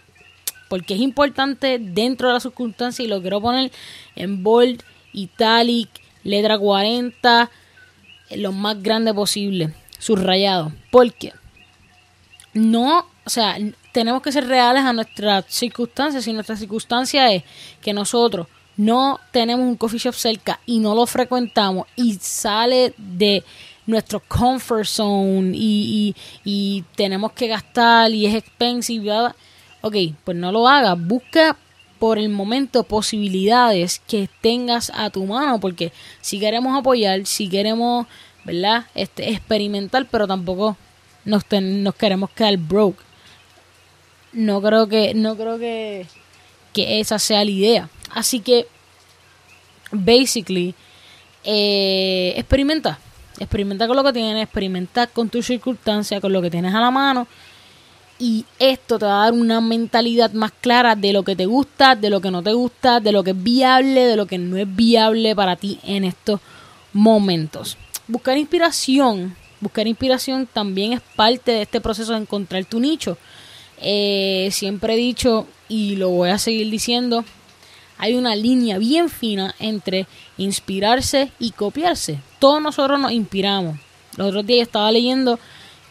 Porque 0.69 0.95
es 0.95 1.01
importante 1.01 1.79
dentro 1.79 2.29
de 2.29 2.35
las 2.35 2.43
circunstancias 2.43 3.05
y 3.07 3.09
lo 3.09 3.21
quiero 3.21 3.41
poner 3.41 3.71
en 4.17 4.43
bold, 4.43 4.83
italic, 5.13 5.89
letra 6.23 6.59
40, 6.59 7.51
lo 8.37 8.53
más 8.53 8.83
grande 8.83 9.13
posible, 9.13 9.75
subrayado. 9.99 10.73
Porque 10.91 11.33
no, 12.55 13.07
o 13.25 13.31
sea, 13.31 13.57
tenemos 13.95 14.23
que 14.23 14.33
ser 14.33 14.49
reales 14.49 14.83
a 14.83 14.93
nuestras 14.93 15.45
circunstancias. 15.47 16.25
Si 16.25 16.33
nuestra 16.33 16.57
circunstancia 16.57 17.33
es 17.33 17.45
que 17.81 17.93
nosotros 17.93 18.49
no 18.77 19.21
tenemos 19.31 19.65
un 19.65 19.77
coffee 19.77 20.01
shop 20.01 20.15
cerca 20.15 20.59
y 20.67 20.81
no 20.81 20.97
lo 20.97 21.07
frecuentamos 21.07 21.87
y 21.95 22.15
sale 22.15 22.93
de 22.99 23.45
nuestro 23.87 24.19
comfort 24.19 24.85
zone 24.85 25.53
y, 25.55 26.17
y, 26.45 26.85
tenemos 26.97 27.31
que 27.33 27.47
gastar 27.47 28.11
y 28.11 28.27
es 28.27 28.35
expensive, 28.35 29.29
ok, 29.81 29.97
pues 30.25 30.37
no 30.37 30.51
lo 30.51 30.67
hagas. 30.67 30.99
Busca 31.01 31.57
por 32.01 32.19
el 32.19 32.31
momento 32.31 32.83
posibilidades 32.83 34.01
que 34.09 34.29
tengas 34.41 34.91
a 34.93 35.11
tu 35.11 35.25
mano 35.25 35.61
porque 35.61 35.93
si 36.21 36.41
queremos 36.41 36.77
apoyar, 36.77 37.27
si 37.27 37.49
queremos, 37.49 38.09
¿verdad? 38.45 38.87
Este, 38.97 39.31
experimentar, 39.31 40.09
pero 40.11 40.27
tampoco 40.27 40.77
nos, 41.25 41.45
nos 41.63 41.95
queremos 41.95 42.31
quedar 42.31 42.57
broke 42.57 43.04
no 44.35 44.61
creo 44.61 44.89
que, 44.89 45.15
no 45.15 45.37
creo 45.37 45.59
que, 45.59 46.07
que 46.73 47.01
esa 47.01 47.19
sea 47.19 47.45
la 47.45 47.51
idea. 47.51 47.89
Así 48.11 48.41
que, 48.41 48.67
basically, 49.91 50.75
eh, 51.45 52.35
experimenta. 52.37 52.99
Experimenta 53.39 53.87
con 53.87 53.97
lo 53.97 54.05
que 54.05 54.13
tienes, 54.13 54.45
experimenta 54.45 55.07
con 55.07 55.29
tus 55.29 55.47
circunstancias, 55.47 56.21
con 56.21 56.33
lo 56.33 56.41
que 56.41 56.51
tienes 56.51 56.75
a 56.75 56.81
la 56.81 56.91
mano. 56.91 57.27
Y 58.19 58.45
esto 58.61 58.99
te 58.99 59.07
va 59.07 59.23
a 59.23 59.25
dar 59.25 59.33
una 59.33 59.61
mentalidad 59.61 60.33
más 60.33 60.53
clara 60.53 60.95
de 60.95 61.13
lo 61.13 61.25
que 61.25 61.35
te 61.35 61.47
gusta, 61.47 61.97
de 61.97 62.11
lo 62.11 62.21
que 62.21 62.31
no 62.31 62.43
te 62.43 62.53
gusta, 62.53 63.01
de 63.01 63.11
lo 63.11 63.25
que 63.25 63.31
es 63.31 63.43
viable, 63.43 64.07
de 64.07 64.17
lo 64.17 64.27
que 64.27 64.39
no 64.39 64.57
es 64.57 64.73
viable 64.73 65.35
para 65.35 65.57
ti 65.57 65.81
en 65.83 66.05
estos 66.05 66.41
momentos. 66.93 67.77
Buscar 68.07 68.39
inspiración, 68.39 69.35
buscar 69.61 69.89
inspiración 69.89 70.47
también 70.47 70.93
es 70.93 71.01
parte 71.17 71.51
de 71.51 71.63
este 71.63 71.81
proceso 71.81 72.13
de 72.13 72.19
encontrar 72.21 72.65
tu 72.67 72.79
nicho. 72.79 73.19
Eh, 73.81 74.49
siempre 74.53 74.95
he 74.95 74.97
dicho 74.97 75.47
y 75.69 75.97
lo 75.97 76.11
voy 76.11 76.31
a 76.31 76.39
seguir 76.39 76.71
diciendo, 76.71 77.25
hay 77.99 78.15
una 78.15 78.35
línea 78.37 78.79
bien 78.79 79.09
fina 79.09 79.55
entre 79.59 80.07
inspirarse 80.37 81.33
y 81.39 81.51
copiarse. 81.53 82.21
Todos 82.39 82.61
nosotros 82.61 82.99
nos 82.99 83.13
inspiramos. 83.13 83.79
Los 84.17 84.29
otros 84.29 84.47
días 84.47 84.67
estaba 84.67 84.93
leyendo 84.93 85.39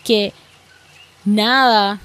que 0.03 0.33
nada 1.25 1.99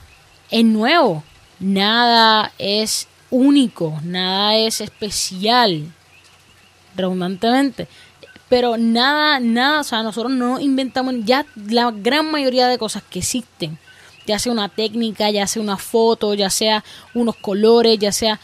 es 0.51 0.65
nuevo, 0.65 1.23
nada 1.61 2.53
es 2.59 3.09
único, 3.31 3.99
nada 4.03 4.57
es 4.57 4.81
especial, 4.81 5.93
redundantemente. 6.97 7.89
Pero 8.49 8.79
nada, 8.79 9.41
nada, 9.41 9.81
o 9.81 9.85
sea, 9.85 10.03
nosotros 10.03 10.33
no 10.33 10.59
inventamos 10.59 11.15
ya 11.25 11.45
la 11.67 11.91
gran 11.91 12.31
mayoría 12.31 12.67
de 12.67 12.79
cosas 12.79 13.03
que 13.03 13.19
existen 13.19 13.79
ya 14.29 14.39
sea 14.39 14.53
una 14.53 14.69
técnica, 14.69 15.31
ya 15.31 15.47
sea 15.47 15.63
una 15.63 15.79
foto, 15.79 16.35
ya 16.35 16.51
sea 16.51 16.85
unos 17.15 17.35
colores, 17.37 17.99
ya 17.99 18.13
sea... 18.13 18.39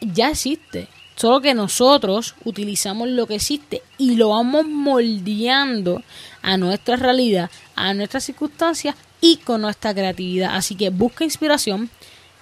Ya 0.00 0.30
existe. 0.30 0.88
Solo 1.16 1.42
que 1.42 1.52
nosotros 1.52 2.34
utilizamos 2.44 3.08
lo 3.08 3.26
que 3.26 3.34
existe 3.34 3.82
y 3.98 4.14
lo 4.14 4.30
vamos 4.30 4.64
moldeando 4.64 6.02
a 6.40 6.56
nuestra 6.56 6.96
realidad, 6.96 7.50
a 7.74 7.92
nuestras 7.92 8.24
circunstancias 8.24 8.94
y 9.20 9.36
con 9.36 9.60
nuestra 9.60 9.92
creatividad. 9.92 10.54
Así 10.54 10.76
que 10.76 10.88
busca 10.88 11.24
inspiración. 11.24 11.90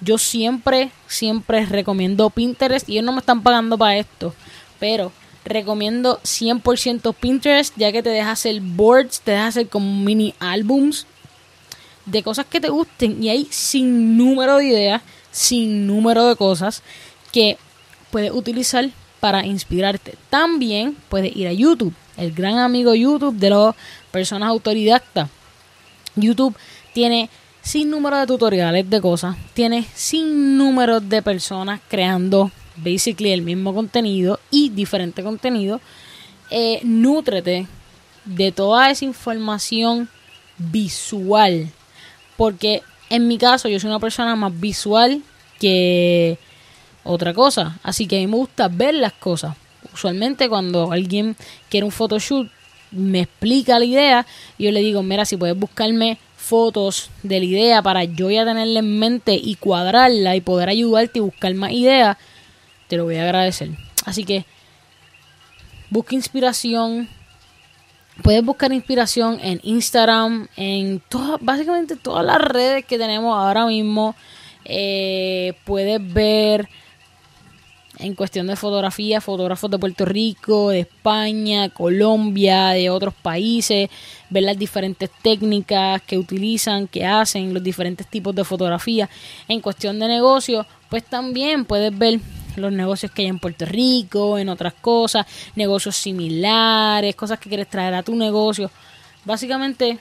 Yo 0.00 0.18
siempre, 0.18 0.92
siempre 1.08 1.66
recomiendo 1.66 2.30
Pinterest 2.30 2.88
y 2.88 2.92
ellos 2.92 3.06
no 3.06 3.12
me 3.12 3.20
están 3.20 3.42
pagando 3.42 3.76
para 3.76 3.96
esto, 3.96 4.32
pero 4.78 5.10
recomiendo 5.44 6.20
100% 6.20 7.14
Pinterest 7.14 7.74
ya 7.76 7.90
que 7.90 8.02
te 8.02 8.10
deja 8.10 8.30
hacer 8.30 8.60
boards, 8.60 9.22
te 9.22 9.32
deja 9.32 9.48
hacer 9.48 9.68
como 9.68 10.04
mini 10.04 10.34
álbums 10.38 11.06
de 12.10 12.22
cosas 12.22 12.46
que 12.46 12.60
te 12.60 12.68
gusten 12.68 13.22
y 13.22 13.28
hay 13.28 13.46
sin 13.50 14.16
número 14.16 14.56
de 14.56 14.66
ideas, 14.66 15.02
sin 15.30 15.86
número 15.86 16.26
de 16.26 16.36
cosas 16.36 16.82
que 17.32 17.58
puedes 18.10 18.32
utilizar 18.32 18.90
para 19.20 19.44
inspirarte. 19.44 20.14
También 20.30 20.96
puedes 21.08 21.34
ir 21.36 21.48
a 21.48 21.52
YouTube, 21.52 21.94
el 22.16 22.32
gran 22.32 22.58
amigo 22.58 22.94
YouTube 22.94 23.36
de 23.36 23.50
las 23.50 23.74
personas 24.10 24.48
autodidactas. 24.48 25.28
YouTube 26.16 26.56
tiene 26.94 27.28
sin 27.62 27.90
número 27.90 28.18
de 28.18 28.26
tutoriales 28.26 28.88
de 28.88 29.00
cosas, 29.00 29.36
tiene 29.54 29.86
sin 29.94 30.56
número 30.56 31.00
de 31.00 31.22
personas 31.22 31.80
creando 31.88 32.50
basically 32.76 33.32
el 33.32 33.42
mismo 33.42 33.74
contenido 33.74 34.40
y 34.50 34.70
diferente 34.70 35.22
contenido. 35.22 35.80
Eh, 36.50 36.80
nútrete 36.82 37.66
de 38.24 38.52
toda 38.52 38.90
esa 38.90 39.04
información 39.04 40.08
visual 40.56 41.70
porque 42.38 42.82
en 43.10 43.26
mi 43.26 43.36
caso 43.36 43.68
yo 43.68 43.80
soy 43.80 43.90
una 43.90 43.98
persona 43.98 44.36
más 44.36 44.58
visual 44.58 45.22
que 45.58 46.38
otra 47.02 47.34
cosa. 47.34 47.78
Así 47.82 48.06
que 48.06 48.16
a 48.16 48.20
mí 48.20 48.28
me 48.28 48.36
gusta 48.36 48.68
ver 48.68 48.94
las 48.94 49.12
cosas. 49.12 49.56
Usualmente 49.92 50.48
cuando 50.48 50.92
alguien 50.92 51.36
quiere 51.68 51.84
un 51.84 51.90
photoshoot, 51.90 52.48
me 52.92 53.20
explica 53.20 53.78
la 53.78 53.84
idea 53.84 54.26
yo 54.56 54.70
le 54.70 54.80
digo, 54.80 55.02
mira, 55.02 55.24
si 55.24 55.36
puedes 55.36 55.58
buscarme 55.58 56.16
fotos 56.36 57.10
de 57.24 57.40
la 57.40 57.44
idea 57.44 57.82
para 57.82 58.04
yo 58.04 58.30
ya 58.30 58.44
tenerla 58.44 58.78
en 58.78 58.98
mente 59.00 59.34
y 59.34 59.56
cuadrarla 59.56 60.36
y 60.36 60.40
poder 60.40 60.68
ayudarte 60.68 61.18
y 61.18 61.22
buscar 61.22 61.52
más 61.54 61.72
ideas, 61.72 62.16
te 62.86 62.96
lo 62.96 63.04
voy 63.04 63.16
a 63.16 63.24
agradecer. 63.24 63.70
Así 64.04 64.22
que 64.24 64.46
busca 65.90 66.14
inspiración, 66.14 67.08
Puedes 68.22 68.44
buscar 68.44 68.72
inspiración 68.72 69.38
en 69.42 69.60
Instagram, 69.62 70.48
en 70.56 71.00
todas, 71.08 71.40
básicamente 71.40 71.96
todas 71.96 72.24
las 72.24 72.38
redes 72.38 72.84
que 72.84 72.98
tenemos 72.98 73.36
ahora 73.36 73.66
mismo. 73.66 74.16
Eh, 74.64 75.54
puedes 75.64 76.00
ver 76.12 76.68
en 77.98 78.14
cuestión 78.14 78.46
de 78.46 78.56
fotografía, 78.56 79.20
fotógrafos 79.20 79.70
de 79.70 79.78
Puerto 79.78 80.04
Rico, 80.04 80.70
de 80.70 80.80
España, 80.80 81.68
Colombia, 81.68 82.68
de 82.68 82.90
otros 82.90 83.14
países, 83.14 83.90
ver 84.30 84.44
las 84.44 84.58
diferentes 84.58 85.10
técnicas 85.22 86.00
que 86.02 86.18
utilizan, 86.18 86.86
que 86.86 87.04
hacen, 87.04 87.52
los 87.52 87.62
diferentes 87.62 88.06
tipos 88.06 88.34
de 88.34 88.44
fotografía. 88.44 89.08
En 89.48 89.60
cuestión 89.60 89.98
de 89.98 90.08
negocio, 90.08 90.66
pues 90.88 91.04
también 91.04 91.64
puedes 91.64 91.96
ver 91.96 92.20
los 92.58 92.72
negocios 92.72 93.12
que 93.12 93.22
hay 93.22 93.28
en 93.28 93.38
Puerto 93.38 93.64
Rico, 93.64 94.38
en 94.38 94.48
otras 94.48 94.74
cosas, 94.74 95.26
negocios 95.54 95.96
similares, 95.96 97.14
cosas 97.16 97.38
que 97.38 97.48
quieres 97.48 97.68
traer 97.68 97.94
a 97.94 98.02
tu 98.02 98.14
negocio. 98.14 98.70
Básicamente, 99.24 99.98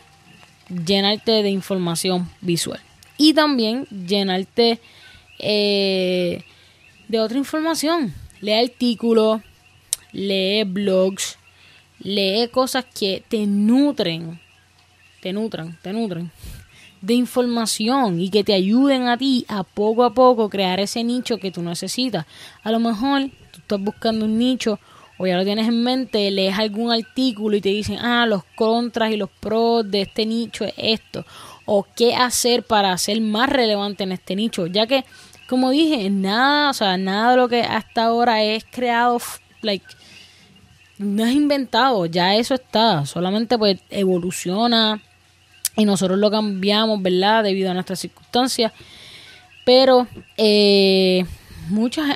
llenarte 0.86 1.44
de 1.44 1.50
información 1.50 2.30
visual. 2.42 2.80
Y 3.18 3.34
también 3.34 3.86
llenarte 3.86 4.80
eh, 5.40 6.44
de 7.08 7.20
otra 7.20 7.38
información. 7.38 8.14
Lee 8.42 8.54
artículos, 8.54 9.42
lee 10.12 10.64
blogs, 10.64 11.38
lee 12.00 12.50
cosas 12.52 12.86
que 12.86 13.24
te 13.28 13.46
nutren, 13.48 14.40
te 15.22 15.34
nutran, 15.34 15.78
te 15.82 15.94
nutren 15.94 16.32
de 17.08 17.14
información 17.14 18.20
y 18.20 18.30
que 18.30 18.44
te 18.44 18.54
ayuden 18.54 19.08
a 19.08 19.18
ti 19.18 19.46
a 19.48 19.64
poco 19.64 20.04
a 20.04 20.14
poco 20.14 20.50
crear 20.50 20.82
ese 20.82 21.06
nicho 21.06 21.38
que 21.38 21.52
tú 21.52 21.62
necesitas. 21.62 22.26
A 22.64 22.72
lo 22.72 22.80
mejor 22.80 23.30
tú 23.52 23.60
estás 23.60 23.80
buscando 23.80 24.26
un 24.26 24.38
nicho 24.38 24.78
o 25.18 25.26
ya 25.26 25.38
lo 25.38 25.46
tienes 25.46 25.70
en 25.70 25.84
mente, 25.84 26.30
lees 26.30 26.60
algún 26.60 26.92
artículo 26.92 27.56
y 27.56 27.62
te 27.62 27.70
dicen, 27.70 27.98
ah, 28.00 28.26
los 28.28 28.44
contras 28.58 29.12
y 29.12 29.16
los 29.16 29.30
pros 29.30 29.90
de 29.90 30.02
este 30.02 30.26
nicho 30.26 30.66
es 30.66 30.74
esto. 30.76 31.26
O 31.66 31.86
qué 31.96 32.14
hacer 32.14 32.64
para 32.64 32.96
ser 32.98 33.22
más 33.22 33.50
relevante 33.50 34.04
en 34.04 34.12
este 34.12 34.36
nicho. 34.36 34.68
Ya 34.68 34.86
que, 34.86 35.06
como 35.48 35.72
dije, 35.72 36.10
nada, 36.10 36.72
o 36.72 36.74
sea, 36.74 36.98
nada 36.98 37.32
de 37.32 37.38
lo 37.38 37.48
que 37.48 37.62
hasta 37.62 38.04
ahora 38.04 38.44
es 38.44 38.66
creado, 38.70 39.20
like, 39.62 39.86
no 40.98 41.24
es 41.24 41.34
inventado, 41.34 42.06
ya 42.06 42.36
eso 42.36 42.54
está. 42.56 43.06
Solamente 43.06 43.58
pues 43.58 43.80
evoluciona 43.90 45.02
y 45.78 45.86
nosotros 45.86 46.18
lo 46.18 46.30
cambiamos, 46.32 47.02
¿verdad? 47.02 47.44
Debido 47.44 47.72
a 47.72 47.74
nuestras 47.74 48.00
circunstancias. 48.00 48.74
Pero 49.64 50.08
eh, 50.38 51.24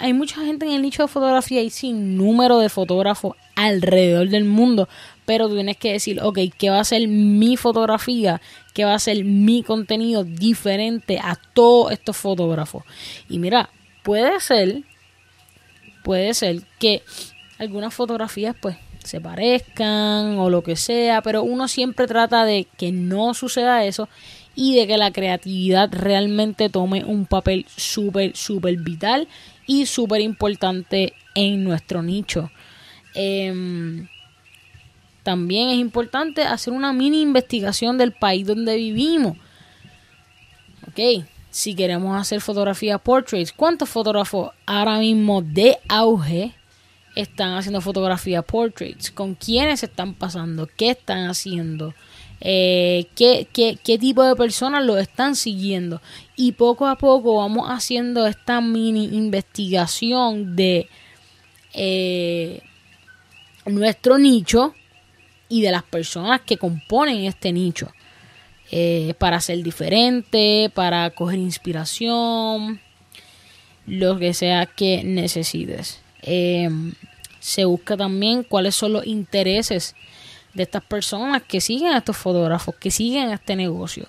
hay 0.01 0.13
mucha 0.13 0.45
gente 0.45 0.65
en 0.65 0.71
el 0.71 0.81
nicho 0.81 1.03
de 1.03 1.07
fotografía 1.07 1.61
y 1.61 1.69
sin 1.69 2.17
número 2.17 2.59
de 2.59 2.69
fotógrafos 2.69 3.37
alrededor 3.55 4.29
del 4.29 4.45
mundo. 4.45 4.89
Pero 5.25 5.47
tú 5.47 5.55
tienes 5.55 5.77
que 5.77 5.93
decir, 5.93 6.19
ok, 6.21 6.39
¿qué 6.57 6.71
va 6.71 6.79
a 6.79 6.83
ser 6.83 7.07
mi 7.07 7.55
fotografía? 7.55 8.41
¿Qué 8.73 8.83
va 8.83 8.95
a 8.95 8.99
ser 8.99 9.23
mi 9.23 9.63
contenido 9.63 10.23
diferente 10.23 11.19
a 11.19 11.35
todos 11.53 11.91
estos 11.91 12.17
fotógrafos? 12.17 12.83
Y 13.29 13.37
mira, 13.37 13.69
puede 14.03 14.39
ser, 14.39 14.81
puede 16.03 16.33
ser 16.33 16.61
que 16.79 17.03
algunas 17.59 17.93
fotografías 17.93 18.55
pues 18.59 18.77
se 19.03 19.19
parezcan 19.19 20.37
o 20.37 20.49
lo 20.49 20.63
que 20.63 20.75
sea, 20.75 21.21
pero 21.21 21.43
uno 21.43 21.67
siempre 21.67 22.07
trata 22.07 22.45
de 22.45 22.67
que 22.77 22.91
no 22.91 23.33
suceda 23.33 23.85
eso 23.85 24.09
y 24.55 24.75
de 24.75 24.87
que 24.87 24.97
la 24.97 25.11
creatividad 25.11 25.89
realmente 25.91 26.69
tome 26.69 27.03
un 27.05 27.25
papel 27.25 27.65
súper, 27.75 28.35
súper 28.35 28.77
vital 28.77 29.27
y 29.65 29.85
súper 29.85 30.21
importante 30.21 31.13
en 31.35 31.63
nuestro 31.63 32.01
nicho. 32.01 32.51
Em, 33.13 34.07
también 35.23 35.69
es 35.69 35.77
importante 35.77 36.43
hacer 36.43 36.73
una 36.73 36.93
mini 36.93 37.21
investigación 37.21 37.97
del 37.97 38.11
país 38.11 38.45
donde 38.45 38.75
vivimos. 38.75 39.37
Ok, 40.87 41.25
si 41.49 41.75
queremos 41.75 42.19
hacer 42.19 42.41
fotografía 42.41 42.97
portraits, 42.97 43.53
¿cuántos 43.53 43.89
fotógrafos 43.89 44.51
ahora 44.65 44.99
mismo 44.99 45.41
de 45.41 45.77
auge 45.87 46.53
están 47.15 47.53
haciendo 47.53 47.81
fotografía 47.81 48.41
portraits? 48.41 49.11
¿Con 49.11 49.35
quiénes 49.35 49.83
están 49.83 50.13
pasando? 50.13 50.67
¿Qué 50.77 50.91
están 50.91 51.29
haciendo? 51.29 51.93
Eh, 52.39 53.05
¿qué, 53.15 53.47
qué, 53.53 53.97
tipo 53.99 54.23
de 54.23 54.35
personas 54.35 54.83
lo 54.83 54.97
están 54.97 55.35
siguiendo? 55.35 56.01
Y 56.35 56.53
poco 56.53 56.87
a 56.87 56.97
poco 56.97 57.37
vamos 57.37 57.67
haciendo 57.69 58.25
esta 58.25 58.61
mini 58.61 59.05
investigación 59.15 60.55
de 60.55 60.87
eh, 61.73 62.61
nuestro 63.65 64.17
nicho 64.17 64.73
y 65.49 65.61
de 65.61 65.71
las 65.71 65.83
personas 65.83 66.41
que 66.41 66.57
componen 66.57 67.25
este 67.25 67.51
nicho. 67.51 67.91
Eh, 68.73 69.15
para 69.19 69.41
ser 69.41 69.61
diferente, 69.61 70.71
para 70.73 71.09
coger 71.09 71.37
inspiración, 71.37 72.79
lo 73.85 74.17
que 74.17 74.33
sea 74.33 74.65
que 74.65 75.03
necesites. 75.03 76.00
Eh, 76.21 76.69
se 77.39 77.65
busca 77.65 77.97
también 77.97 78.43
cuáles 78.43 78.75
son 78.75 78.93
los 78.93 79.05
intereses 79.05 79.95
de 80.53 80.63
estas 80.63 80.83
personas 80.83 81.41
que 81.43 81.61
siguen 81.61 81.93
a 81.93 81.99
estos 81.99 82.17
fotógrafos, 82.17 82.75
que 82.75 82.91
siguen 82.91 83.29
a 83.29 83.35
este 83.35 83.55
negocio. 83.55 84.07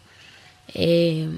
Eh, 0.75 1.28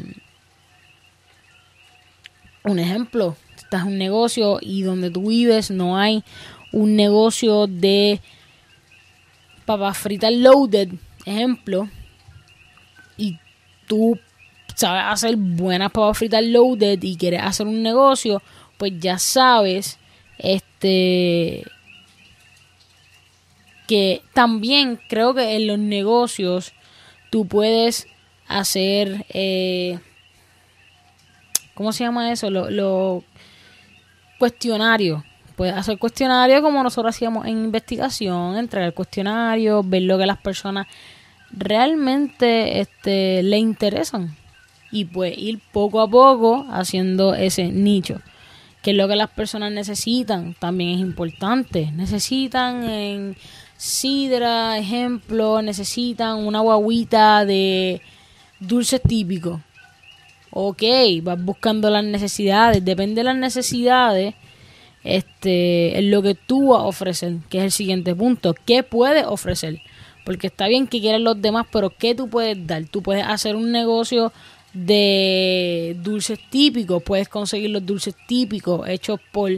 un 2.65 2.79
ejemplo, 2.79 3.37
estás 3.57 3.83
en 3.83 3.89
un 3.89 3.99
negocio 3.99 4.59
y 4.61 4.83
donde 4.83 5.11
tú 5.11 5.29
vives 5.29 5.71
no 5.71 5.99
hay 5.99 6.25
un 6.73 6.97
negocio 6.97 7.67
de 7.67 8.21
papas 9.65 9.97
fritas 9.99 10.33
loaded, 10.33 10.89
ejemplo, 11.25 11.89
y 13.17 13.39
tú 13.87 14.19
sabes 14.75 15.05
hacer 15.07 15.37
buenas 15.37 15.93
papas 15.93 16.19
fritas 16.19 16.43
loaded 16.43 17.03
y 17.03 17.17
quieres 17.17 17.43
hacer 17.43 17.67
un 17.67 17.83
negocio, 17.83 18.43
pues 18.79 18.93
ya 18.99 19.19
sabes, 19.19 19.99
este, 20.39 21.65
que 23.87 24.23
también 24.33 25.01
creo 25.09 25.35
que 25.35 25.57
en 25.57 25.67
los 25.67 25.79
negocios 25.79 26.73
tú 27.31 27.47
puedes 27.47 28.07
hacer, 28.47 29.27
eh, 29.31 29.99
¿cómo 31.75 31.93
se 31.93 32.05
llama 32.05 32.33
eso? 32.33 32.51
Lo, 32.51 32.71
lo 32.71 33.25
cuestionario 34.39 35.25
Puedes 35.57 35.75
hacer 35.75 35.99
cuestionario 35.99 36.61
como 36.63 36.83
nosotros 36.83 37.15
hacíamos 37.15 37.47
en 37.47 37.65
investigación, 37.65 38.57
entregar 38.57 38.93
cuestionario, 38.93 39.83
ver 39.85 40.03
lo 40.03 40.19
que 40.19 40.27
las 40.27 40.39
personas 40.39 40.87
realmente 41.53 42.81
este, 42.81 43.43
le 43.45 43.59
interesan. 43.59 44.37
Y 44.91 45.05
pues 45.07 45.37
ir 45.37 45.61
poco 45.73 46.01
a 46.01 46.09
poco 46.09 46.67
haciendo 46.71 47.35
ese 47.35 47.65
nicho. 47.65 48.21
Que 48.85 48.93
es 48.93 48.97
lo 48.97 49.09
que 49.09 49.17
las 49.17 49.31
personas 49.31 49.73
necesitan, 49.73 50.55
también 50.55 50.91
es 50.91 51.01
importante. 51.01 51.91
Necesitan 51.93 52.89
en 52.89 53.37
sidra, 53.77 54.79
ejemplo, 54.79 55.61
necesitan 55.63 56.47
una 56.47 56.61
guaguita 56.61 57.45
de 57.45 58.01
dulces 58.61 59.01
típicos. 59.03 59.61
Ok, 60.51 60.83
vas 61.23 61.43
buscando 61.43 61.91
las 61.91 62.05
necesidades. 62.05 62.85
Depende 62.85 63.17
de 63.17 63.25
las 63.25 63.37
necesidades 63.37 64.35
este, 65.05 65.99
es 65.99 66.05
lo 66.07 66.23
que 66.23 66.35
tú 66.35 66.69
vas 66.69 66.81
a 66.81 66.85
ofrecer, 66.87 67.37
que 67.51 67.59
es 67.59 67.65
el 67.65 67.71
siguiente 67.71 68.15
punto. 68.15 68.55
¿Qué 68.65 68.83
puedes 68.83 69.27
ofrecer? 69.27 69.81
Porque 70.25 70.47
está 70.47 70.67
bien 70.67 70.87
que 70.87 71.01
quieran 71.01 71.23
los 71.23 71.41
demás, 71.41 71.67
pero 71.71 71.91
¿qué 71.91 72.15
tú 72.15 72.29
puedes 72.29 72.67
dar? 72.67 72.85
Tú 72.87 73.03
puedes 73.03 73.25
hacer 73.27 73.55
un 73.55 73.71
negocio 73.71 74.33
de 74.75 75.97
dulces 76.03 76.39
típicos, 76.51 77.03
puedes 77.03 77.29
conseguir 77.29 77.71
los 77.71 77.87
dulces 77.87 78.15
típicos 78.27 78.87
hechos 78.89 79.21
por 79.33 79.51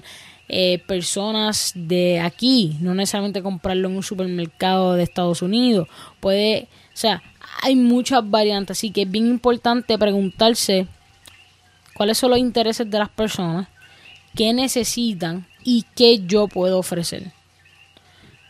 eh, 0.48 0.82
personas 0.86 1.72
de 1.74 2.20
aquí, 2.20 2.76
no 2.80 2.94
necesariamente 2.94 3.42
comprarlo 3.42 3.88
en 3.88 3.96
un 3.96 4.02
supermercado 4.02 4.94
de 4.94 5.02
Estados 5.02 5.42
Unidos. 5.42 5.88
Puede, 6.20 6.68
o 6.94 6.96
sea, 6.96 7.22
hay 7.62 7.74
muchas 7.74 8.28
variantes, 8.30 8.78
así 8.78 8.90
que 8.90 9.02
es 9.02 9.10
bien 9.10 9.26
importante 9.26 9.98
preguntarse 9.98 10.86
cuáles 11.94 12.18
son 12.18 12.30
los 12.30 12.38
intereses 12.38 12.88
de 12.88 12.98
las 12.98 13.08
personas 13.08 13.68
qué 14.36 14.52
necesitan 14.52 15.46
y 15.64 15.84
qué 15.96 16.24
yo 16.24 16.46
puedo 16.46 16.78
ofrecer. 16.78 17.32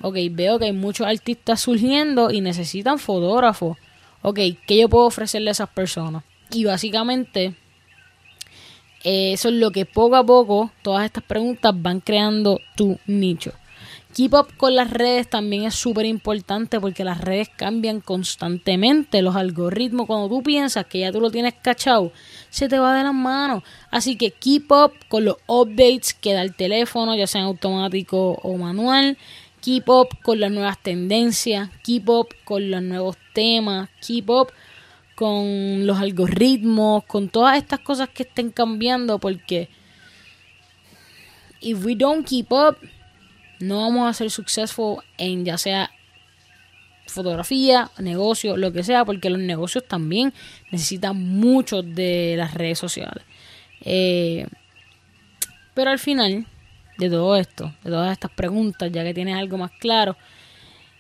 Ok, 0.03 0.17
veo 0.33 0.59
que 0.59 0.67
hay 0.67 0.73
muchos 0.73 1.07
artistas 1.07 1.61
surgiendo 1.63 2.31
y 2.31 2.43
necesitan 2.43 2.99
fotógrafos. 2.99 3.79
Ok, 4.21 4.41
¿qué 4.67 4.79
yo 4.79 4.89
puedo 4.91 5.07
ofrecerle 5.07 5.51
a 5.51 5.53
esas 5.53 5.71
personas? 5.71 6.25
Y 6.51 6.65
básicamente 6.65 7.55
eh, 9.05 9.33
eso 9.33 9.49
es 9.51 9.55
lo 9.55 9.71
que 9.71 9.87
poco 9.87 10.17
a 10.17 10.27
poco 10.27 10.73
todas 10.83 11.05
estas 11.05 11.23
preguntas 11.23 11.73
van 11.77 12.01
creando 12.01 12.61
tu 12.77 12.99
nicho. 13.07 13.53
Keep 14.17 14.33
up 14.33 14.57
con 14.57 14.75
las 14.75 14.91
redes 14.91 15.29
también 15.29 15.65
es 15.65 15.75
súper 15.75 16.07
importante 16.07 16.81
porque 16.81 17.05
las 17.05 17.21
redes 17.21 17.51
cambian 17.55 18.01
constantemente. 18.01 19.21
Los 19.21 19.37
algoritmos, 19.37 20.07
cuando 20.07 20.29
tú 20.29 20.43
piensas 20.43 20.87
que 20.87 21.01
ya 21.01 21.13
tú 21.13 21.21
lo 21.21 21.31
tienes 21.31 21.53
cachado, 21.53 22.13
se 22.49 22.67
te 22.67 22.79
va 22.79 22.97
de 22.97 23.05
las 23.05 23.13
manos. 23.13 23.63
Así 23.91 24.17
que 24.17 24.31
keep 24.31 24.73
up 24.73 24.93
con 25.09 25.27
los 25.27 25.37
updates 25.47 26.15
que 26.15 26.33
da 26.33 26.41
el 26.41 26.57
teléfono, 26.57 27.15
ya 27.15 27.27
sean 27.27 27.45
automático 27.45 28.39
o 28.43 28.57
manual. 28.57 29.19
Keep 29.61 29.89
up 29.89 30.09
con 30.23 30.41
las 30.41 30.51
nuevas 30.51 30.83
tendencias. 30.83 31.69
Keep 31.85 32.09
up 32.09 32.29
con 32.45 32.71
los 32.71 32.83
nuevos 32.83 33.19
temas. 33.35 33.91
Keep 34.01 34.31
up 34.31 34.49
con 35.17 35.87
los 35.87 35.99
algoritmos, 35.99 37.05
con 37.05 37.29
todas 37.29 37.57
estas 37.57 37.81
cosas 37.81 38.11
que 38.11 38.23
estén 38.23 38.51
cambiando 38.51 39.19
porque 39.19 39.69
if 41.61 41.85
we 41.85 41.97
don't 41.97 42.25
keep 42.29 42.53
up 42.53 42.77
no 43.59 43.81
vamos 43.81 44.09
a 44.09 44.13
ser 44.13 44.31
successful 44.31 44.99
en 45.17 45.45
ya 45.45 45.59
sea 45.59 45.91
fotografía, 47.07 47.91
negocio, 47.99 48.57
lo 48.57 48.73
que 48.73 48.83
sea, 48.83 49.05
porque 49.05 49.31
los 49.31 49.39
negocios 49.39 49.85
también 49.89 50.35
necesitan 50.71 51.17
mucho 51.17 51.83
de 51.83 52.35
las 52.37 52.53
redes 52.53 52.79
sociales. 52.79 53.25
Eh, 53.81 54.47
pero 55.73 55.91
al 55.91 55.99
final 55.99 56.47
de 56.99 57.09
todo 57.09 57.37
esto, 57.37 57.73
de 57.85 57.91
todas 57.91 58.13
estas 58.13 58.33
preguntas, 58.33 58.91
ya 58.93 59.03
que 59.03 59.15
tienes 59.15 59.37
algo 59.37 59.57
más 59.57 59.71
claro, 59.79 60.17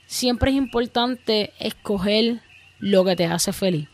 siempre 0.06 0.52
es 0.52 0.56
importante 0.56 1.52
escoger 1.58 2.40
lo 2.78 3.04
que 3.04 3.16
te 3.16 3.26
hace 3.26 3.52
feliz. 3.52 3.88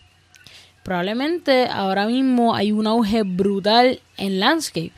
Probablemente 0.83 1.67
ahora 1.67 2.07
mismo 2.07 2.55
hay 2.55 2.73
un 2.73 2.87
auge 2.87 3.23
brutal 3.23 4.01
en 4.17 4.41
landscape 4.41 4.93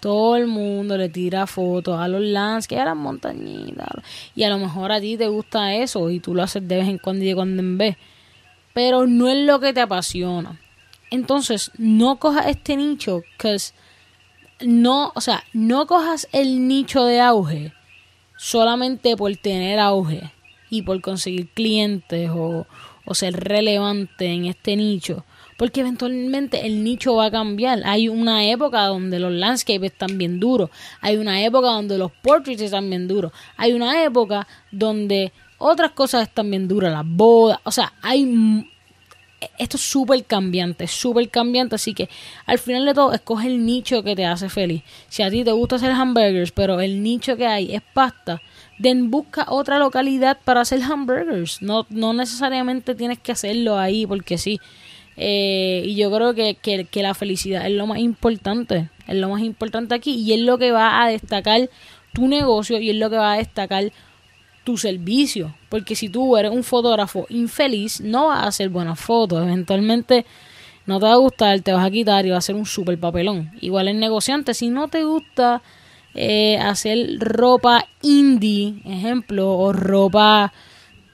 todo 0.00 0.36
el 0.36 0.46
mundo 0.46 0.96
le 0.96 1.08
tira 1.08 1.46
fotos 1.46 1.98
a 1.98 2.08
los 2.08 2.22
landscapes, 2.22 2.82
a 2.82 2.86
las 2.86 2.96
montañitas. 2.96 3.88
Y 4.34 4.44
a 4.44 4.48
lo 4.48 4.58
mejor 4.58 4.92
a 4.92 5.00
ti 5.00 5.16
te 5.16 5.28
gusta 5.28 5.74
eso 5.74 6.10
y 6.10 6.20
tú 6.20 6.34
lo 6.34 6.42
haces 6.42 6.66
de 6.66 6.76
vez 6.76 6.88
en 6.88 6.98
cuando 6.98 7.24
y 7.24 7.28
de 7.28 7.34
cuando 7.34 7.60
en 7.60 7.78
vez. 7.78 7.96
Pero 8.72 9.06
no 9.06 9.28
es 9.28 9.44
lo 9.44 9.58
que 9.60 9.72
te 9.72 9.80
apasiona. 9.80 10.60
Entonces, 11.10 11.72
no 11.78 12.16
cojas 12.16 12.46
este 12.46 12.76
nicho, 12.76 13.22
que 13.38 13.56
no, 14.60 15.12
o 15.14 15.20
sea, 15.20 15.42
no 15.52 15.86
cojas 15.86 16.28
el 16.32 16.68
nicho 16.68 17.04
de 17.04 17.20
auge 17.20 17.72
solamente 18.36 19.16
por 19.16 19.34
tener 19.36 19.80
auge 19.80 20.30
y 20.70 20.82
por 20.82 21.00
conseguir 21.00 21.48
clientes 21.48 22.30
o, 22.32 22.66
o 23.08 23.14
ser 23.14 23.34
relevante 23.34 24.26
en 24.26 24.44
este 24.44 24.76
nicho 24.76 25.24
porque 25.58 25.80
eventualmente 25.80 26.64
el 26.66 26.84
nicho 26.84 27.16
va 27.16 27.26
a 27.26 27.30
cambiar. 27.32 27.82
Hay 27.84 28.08
una 28.08 28.44
época 28.44 28.84
donde 28.84 29.18
los 29.18 29.32
landscapes 29.32 29.90
están 29.90 30.16
bien 30.16 30.38
duros, 30.38 30.70
hay 31.00 31.16
una 31.16 31.42
época 31.44 31.66
donde 31.66 31.98
los 31.98 32.12
portraits 32.12 32.62
están 32.62 32.88
bien 32.88 33.08
duros, 33.08 33.32
hay 33.56 33.72
una 33.72 34.04
época 34.04 34.46
donde 34.70 35.32
otras 35.58 35.90
cosas 35.90 36.28
están 36.28 36.48
bien 36.48 36.68
duras, 36.68 36.92
las 36.92 37.04
bodas, 37.04 37.58
o 37.64 37.72
sea, 37.72 37.92
hay 38.00 38.64
esto 39.58 39.76
es 39.76 39.82
súper 39.82 40.24
cambiante, 40.24 40.86
súper 40.86 41.28
cambiante, 41.28 41.74
así 41.74 41.94
que 41.94 42.08
al 42.46 42.58
final 42.58 42.84
de 42.86 42.94
todo 42.94 43.12
escoge 43.12 43.48
el 43.48 43.64
nicho 43.64 44.02
que 44.02 44.16
te 44.16 44.24
hace 44.24 44.48
feliz. 44.48 44.82
Si 45.08 45.22
a 45.22 45.30
ti 45.30 45.44
te 45.44 45.52
gusta 45.52 45.76
hacer 45.76 45.92
hamburgers, 45.92 46.52
pero 46.52 46.80
el 46.80 47.02
nicho 47.02 47.36
que 47.36 47.46
hay 47.46 47.74
es 47.74 47.82
pasta, 47.82 48.40
den 48.78 49.10
busca 49.10 49.46
otra 49.48 49.78
localidad 49.78 50.38
para 50.44 50.60
hacer 50.60 50.82
hamburgers. 50.82 51.62
No, 51.62 51.86
no 51.90 52.12
necesariamente 52.12 52.94
tienes 52.94 53.18
que 53.18 53.32
hacerlo 53.32 53.78
ahí 53.78 54.06
porque 54.06 54.38
sí. 54.38 54.60
Eh, 55.16 55.82
y 55.84 55.96
yo 55.96 56.12
creo 56.12 56.32
que, 56.34 56.54
que, 56.54 57.02
la 57.02 57.12
felicidad 57.12 57.66
es 57.66 57.72
lo 57.72 57.88
más 57.88 57.98
importante, 57.98 58.88
es 59.08 59.16
lo 59.16 59.28
más 59.28 59.42
importante 59.42 59.96
aquí 59.96 60.14
y 60.14 60.32
es 60.32 60.40
lo 60.40 60.58
que 60.58 60.70
va 60.70 61.02
a 61.02 61.08
destacar 61.08 61.68
tu 62.12 62.28
negocio 62.28 62.78
y 62.78 62.90
es 62.90 62.96
lo 62.96 63.10
que 63.10 63.16
va 63.16 63.32
a 63.32 63.38
destacar 63.38 63.90
tu 64.62 64.76
servicio. 64.76 65.54
Porque 65.70 65.96
si 65.96 66.08
tú 66.08 66.36
eres 66.36 66.52
un 66.52 66.62
fotógrafo 66.62 67.26
infeliz, 67.30 68.00
no 68.00 68.28
vas 68.28 68.44
a 68.44 68.48
hacer 68.48 68.68
buenas 68.68 69.00
fotos. 69.00 69.42
Eventualmente 69.42 70.24
no 70.86 71.00
te 71.00 71.06
va 71.06 71.14
a 71.14 71.16
gustar, 71.16 71.60
te 71.62 71.72
vas 71.72 71.84
a 71.84 71.90
quitar 71.90 72.24
y 72.24 72.30
va 72.30 72.38
a 72.38 72.42
ser 72.42 72.54
un 72.54 72.66
super 72.66 72.98
papelón. 72.98 73.50
Igual 73.60 73.88
el 73.88 73.98
negociante, 73.98 74.54
si 74.54 74.70
no 74.70 74.86
te 74.86 75.02
gusta 75.02 75.62
eh, 76.20 76.58
hacer 76.58 77.20
ropa 77.20 77.86
indie, 78.02 78.82
ejemplo, 78.84 79.52
o 79.52 79.72
ropa, 79.72 80.52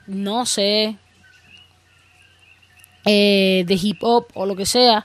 no 0.07 0.47
sé, 0.47 0.97
eh, 3.05 3.65
de 3.67 3.75
hip 3.75 3.99
hop 4.01 4.29
o 4.33 4.47
lo 4.47 4.57
que 4.57 4.65
sea, 4.65 5.05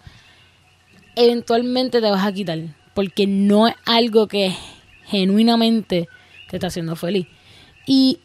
eventualmente 1.17 1.99
te 1.99 2.09
vas 2.09 2.25
a 2.25 2.31
quitar. 2.31 2.59
Porque 2.93 3.27
no 3.27 3.67
es 3.67 3.75
algo 3.85 4.29
que 4.29 4.55
genuinamente 5.05 6.07
te 6.49 6.55
está 6.55 6.67
haciendo 6.67 6.95
feliz. 6.95 7.27
Y 7.85 8.19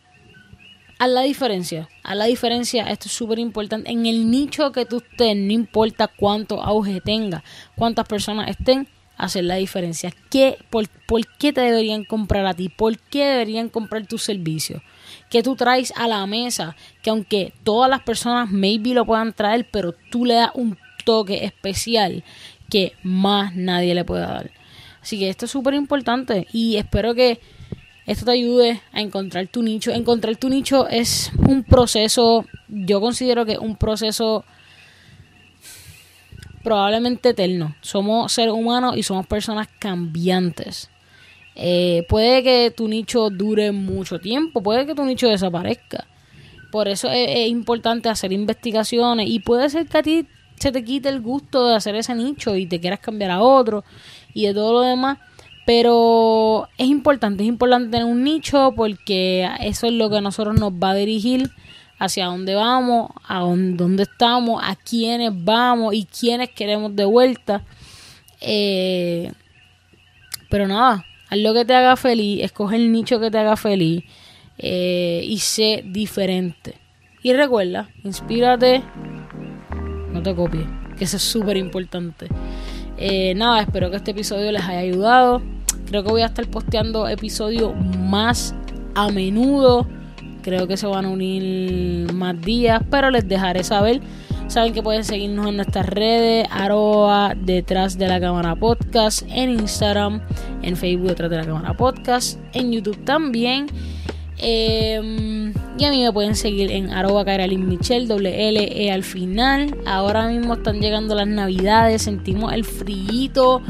a 1.00 1.08
la 1.08 1.22
diferencia, 1.22 1.88
a 2.04 2.14
la 2.14 2.26
diferencia, 2.26 2.84
esto 2.84 3.08
es 3.08 3.12
súper 3.12 3.40
importante, 3.40 3.90
en 3.90 4.06
el 4.06 4.30
nicho 4.30 4.70
que 4.70 4.86
tú 4.86 4.98
estés, 4.98 5.36
no 5.36 5.52
importa 5.52 6.06
cuánto 6.06 6.62
auge 6.62 7.00
tenga, 7.00 7.42
cuántas 7.74 8.06
personas 8.06 8.48
estén, 8.48 8.86
hacer 9.16 9.44
la 9.44 9.56
diferencia. 9.56 10.12
¿Qué, 10.30 10.58
por, 10.70 10.86
qué 11.38 11.52
te 11.52 11.60
deberían 11.60 12.04
comprar 12.04 12.46
a 12.46 12.54
ti? 12.54 12.68
¿Por 12.68 12.98
qué 12.98 13.24
deberían 13.24 13.68
comprar 13.68 14.06
tu 14.06 14.18
servicio? 14.18 14.82
¿Qué 15.30 15.42
tú 15.42 15.56
traes 15.56 15.92
a 15.96 16.08
la 16.08 16.26
mesa? 16.26 16.76
Que 17.02 17.10
aunque 17.10 17.52
todas 17.62 17.90
las 17.90 18.02
personas 18.02 18.50
maybe 18.50 18.94
lo 18.94 19.04
puedan 19.04 19.32
traer, 19.32 19.68
pero 19.70 19.94
tú 20.10 20.24
le 20.24 20.34
das 20.34 20.50
un 20.54 20.76
toque 21.04 21.44
especial 21.44 22.24
que 22.70 22.94
más 23.02 23.54
nadie 23.54 23.94
le 23.94 24.04
pueda 24.04 24.26
dar. 24.26 24.50
Así 25.00 25.18
que 25.18 25.28
esto 25.28 25.44
es 25.44 25.50
súper 25.50 25.74
importante 25.74 26.46
y 26.52 26.76
espero 26.76 27.14
que 27.14 27.38
esto 28.06 28.24
te 28.24 28.32
ayude 28.32 28.80
a 28.92 29.00
encontrar 29.00 29.46
tu 29.48 29.62
nicho. 29.62 29.90
Encontrar 29.90 30.36
tu 30.36 30.48
nicho 30.48 30.88
es 30.88 31.30
un 31.46 31.62
proceso, 31.62 32.46
yo 32.68 33.00
considero 33.00 33.46
que 33.46 33.58
un 33.58 33.76
proceso 33.76 34.44
probablemente 36.64 37.28
eterno. 37.28 37.76
Somos 37.82 38.32
seres 38.32 38.54
humanos 38.54 38.96
y 38.96 39.04
somos 39.04 39.26
personas 39.26 39.68
cambiantes. 39.78 40.90
Eh, 41.54 42.04
puede 42.08 42.42
que 42.42 42.72
tu 42.76 42.88
nicho 42.88 43.30
dure 43.30 43.70
mucho 43.70 44.18
tiempo, 44.18 44.62
puede 44.62 44.86
que 44.86 44.94
tu 44.94 45.04
nicho 45.04 45.28
desaparezca. 45.28 46.08
Por 46.72 46.88
eso 46.88 47.08
es, 47.12 47.48
importante 47.48 48.08
hacer 48.08 48.32
investigaciones 48.32 49.28
y 49.30 49.38
puede 49.38 49.70
ser 49.70 49.86
que 49.86 49.98
a 49.98 50.02
ti 50.02 50.26
se 50.56 50.72
te 50.72 50.82
quite 50.82 51.08
el 51.08 51.20
gusto 51.20 51.68
de 51.68 51.76
hacer 51.76 51.94
ese 51.94 52.14
nicho 52.16 52.56
y 52.56 52.66
te 52.66 52.80
quieras 52.80 52.98
cambiar 52.98 53.30
a 53.30 53.42
otro 53.42 53.84
y 54.32 54.46
de 54.46 54.54
todo 54.54 54.72
lo 54.72 54.80
demás. 54.80 55.18
Pero 55.66 56.68
es 56.76 56.88
importante, 56.88 57.44
es 57.44 57.48
importante 57.48 57.90
tener 57.90 58.06
un 58.06 58.24
nicho 58.24 58.72
porque 58.74 59.48
eso 59.60 59.86
es 59.86 59.92
lo 59.92 60.10
que 60.10 60.16
a 60.16 60.20
nosotros 60.20 60.58
nos 60.58 60.72
va 60.72 60.90
a 60.90 60.94
dirigir 60.94 61.50
hacia 62.04 62.26
dónde 62.26 62.54
vamos, 62.54 63.10
a 63.26 63.40
dónde, 63.40 64.02
estamos, 64.02 64.62
a 64.62 64.76
quiénes 64.76 65.32
vamos 65.32 65.94
y 65.94 66.04
quiénes 66.04 66.50
queremos 66.50 66.94
de 66.94 67.04
vuelta. 67.04 67.62
Eh, 68.40 69.32
pero 70.50 70.68
nada, 70.68 71.04
haz 71.28 71.38
lo 71.38 71.54
que 71.54 71.64
te 71.64 71.74
haga 71.74 71.96
feliz, 71.96 72.42
escoge 72.42 72.76
el 72.76 72.92
nicho 72.92 73.18
que 73.20 73.30
te 73.30 73.38
haga 73.38 73.56
feliz 73.56 74.04
eh, 74.58 75.22
y 75.24 75.38
sé 75.38 75.82
diferente. 75.86 76.74
Y 77.22 77.32
recuerda, 77.32 77.88
inspírate, 78.04 78.82
no 80.12 80.22
te 80.22 80.34
copies, 80.34 80.66
que 80.96 81.04
eso 81.04 81.16
es 81.16 81.22
súper 81.22 81.56
importante. 81.56 82.28
Eh, 82.96 83.34
nada, 83.34 83.62
espero 83.62 83.90
que 83.90 83.96
este 83.96 84.12
episodio 84.12 84.52
les 84.52 84.62
haya 84.62 84.78
ayudado. 84.80 85.42
Creo 85.86 86.04
que 86.04 86.10
voy 86.10 86.22
a 86.22 86.26
estar 86.26 86.46
posteando 86.48 87.08
episodios 87.08 87.74
más 87.98 88.54
a 88.94 89.08
menudo. 89.10 89.86
Creo 90.44 90.68
que 90.68 90.76
se 90.76 90.86
van 90.86 91.06
a 91.06 91.08
unir 91.08 92.12
más 92.12 92.38
días, 92.38 92.82
pero 92.90 93.10
les 93.10 93.26
dejaré 93.26 93.64
saber. 93.64 94.02
Saben 94.46 94.74
que 94.74 94.82
pueden 94.82 95.02
seguirnos 95.02 95.46
en 95.46 95.56
nuestras 95.56 95.86
redes, 95.86 96.46
arroba 96.50 97.34
detrás 97.34 97.96
de 97.96 98.08
la 98.08 98.20
cámara 98.20 98.54
podcast, 98.54 99.22
en 99.30 99.48
Instagram, 99.48 100.20
en 100.60 100.76
Facebook 100.76 101.08
detrás 101.08 101.30
de 101.30 101.38
la 101.38 101.46
cámara 101.46 101.74
podcast, 101.74 102.38
en 102.52 102.72
YouTube 102.72 103.02
también. 103.04 103.68
Em, 104.36 105.54
y 105.78 105.84
a 105.86 105.90
mí 105.90 106.02
me 106.02 106.12
pueden 106.12 106.34
seguir 106.36 106.70
en 106.72 106.90
arroba 106.90 107.24
Michelle, 107.24 108.06
doble 108.06 108.48
L 108.50 108.84
E 108.84 108.92
al 108.92 109.02
final. 109.02 109.74
Ahora 109.86 110.28
mismo 110.28 110.52
están 110.52 110.78
llegando 110.78 111.14
las 111.14 111.26
navidades, 111.26 112.02
sentimos 112.02 112.52
el 112.52 112.64
frío. 112.64 113.62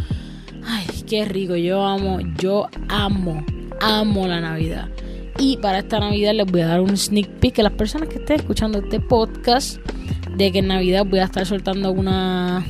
Ay, 0.66 0.86
qué 1.08 1.24
rico, 1.24 1.54
yo 1.54 1.84
amo, 1.84 2.18
yo 2.36 2.66
amo, 2.88 3.44
amo 3.80 4.26
la 4.26 4.40
Navidad. 4.40 4.88
Y 5.38 5.56
para 5.56 5.80
esta 5.80 5.98
Navidad 5.98 6.32
les 6.34 6.46
voy 6.46 6.60
a 6.60 6.68
dar 6.68 6.80
un 6.80 6.96
sneak 6.96 7.28
peek 7.40 7.58
a 7.58 7.64
las 7.64 7.72
personas 7.72 8.08
que 8.08 8.16
estén 8.16 8.40
escuchando 8.40 8.78
este 8.78 9.00
podcast 9.00 9.78
de 10.36 10.52
que 10.52 10.60
en 10.60 10.68
Navidad 10.68 11.04
voy 11.04 11.18
a 11.18 11.24
estar 11.24 11.44
soltando 11.44 11.90
una 11.92 12.64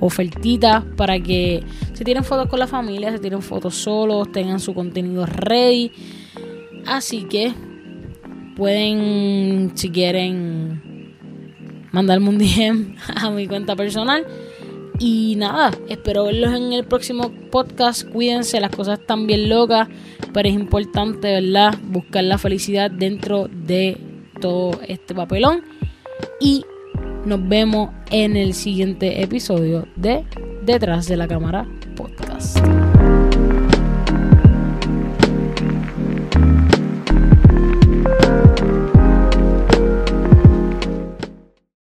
ofertita 0.00 0.84
para 0.96 1.20
que 1.20 1.62
se 1.92 2.04
tiren 2.04 2.24
fotos 2.24 2.48
con 2.48 2.58
la 2.58 2.66
familia, 2.66 3.10
se 3.10 3.18
tiren 3.18 3.42
fotos 3.42 3.74
solos, 3.74 4.30
tengan 4.32 4.60
su 4.60 4.74
contenido 4.74 5.26
ready. 5.26 5.92
Así 6.86 7.24
que 7.24 7.52
pueden, 8.56 9.72
si 9.74 9.90
quieren, 9.90 11.14
mandarme 11.92 12.28
un 12.30 12.38
DM 12.38 12.96
a 13.14 13.30
mi 13.30 13.46
cuenta 13.46 13.76
personal. 13.76 14.26
Y 15.00 15.36
nada, 15.36 15.70
espero 15.88 16.24
verlos 16.24 16.54
en 16.54 16.72
el 16.72 16.84
próximo 16.84 17.30
podcast. 17.50 18.08
Cuídense, 18.08 18.60
las 18.60 18.74
cosas 18.74 18.98
están 18.98 19.26
bien 19.26 19.48
locas 19.48 19.88
pero 20.32 20.48
es 20.48 20.54
importante, 20.54 21.40
¿verdad? 21.40 21.78
Buscar 21.82 22.24
la 22.24 22.38
felicidad 22.38 22.90
dentro 22.90 23.48
de 23.48 23.96
todo 24.40 24.80
este 24.86 25.14
papelón. 25.14 25.62
Y 26.40 26.64
nos 27.24 27.46
vemos 27.48 27.90
en 28.10 28.36
el 28.36 28.54
siguiente 28.54 29.22
episodio 29.22 29.86
de 29.96 30.24
Detrás 30.64 31.06
de 31.06 31.16
la 31.16 31.28
Cámara 31.28 31.66
Podcast. 31.96 32.58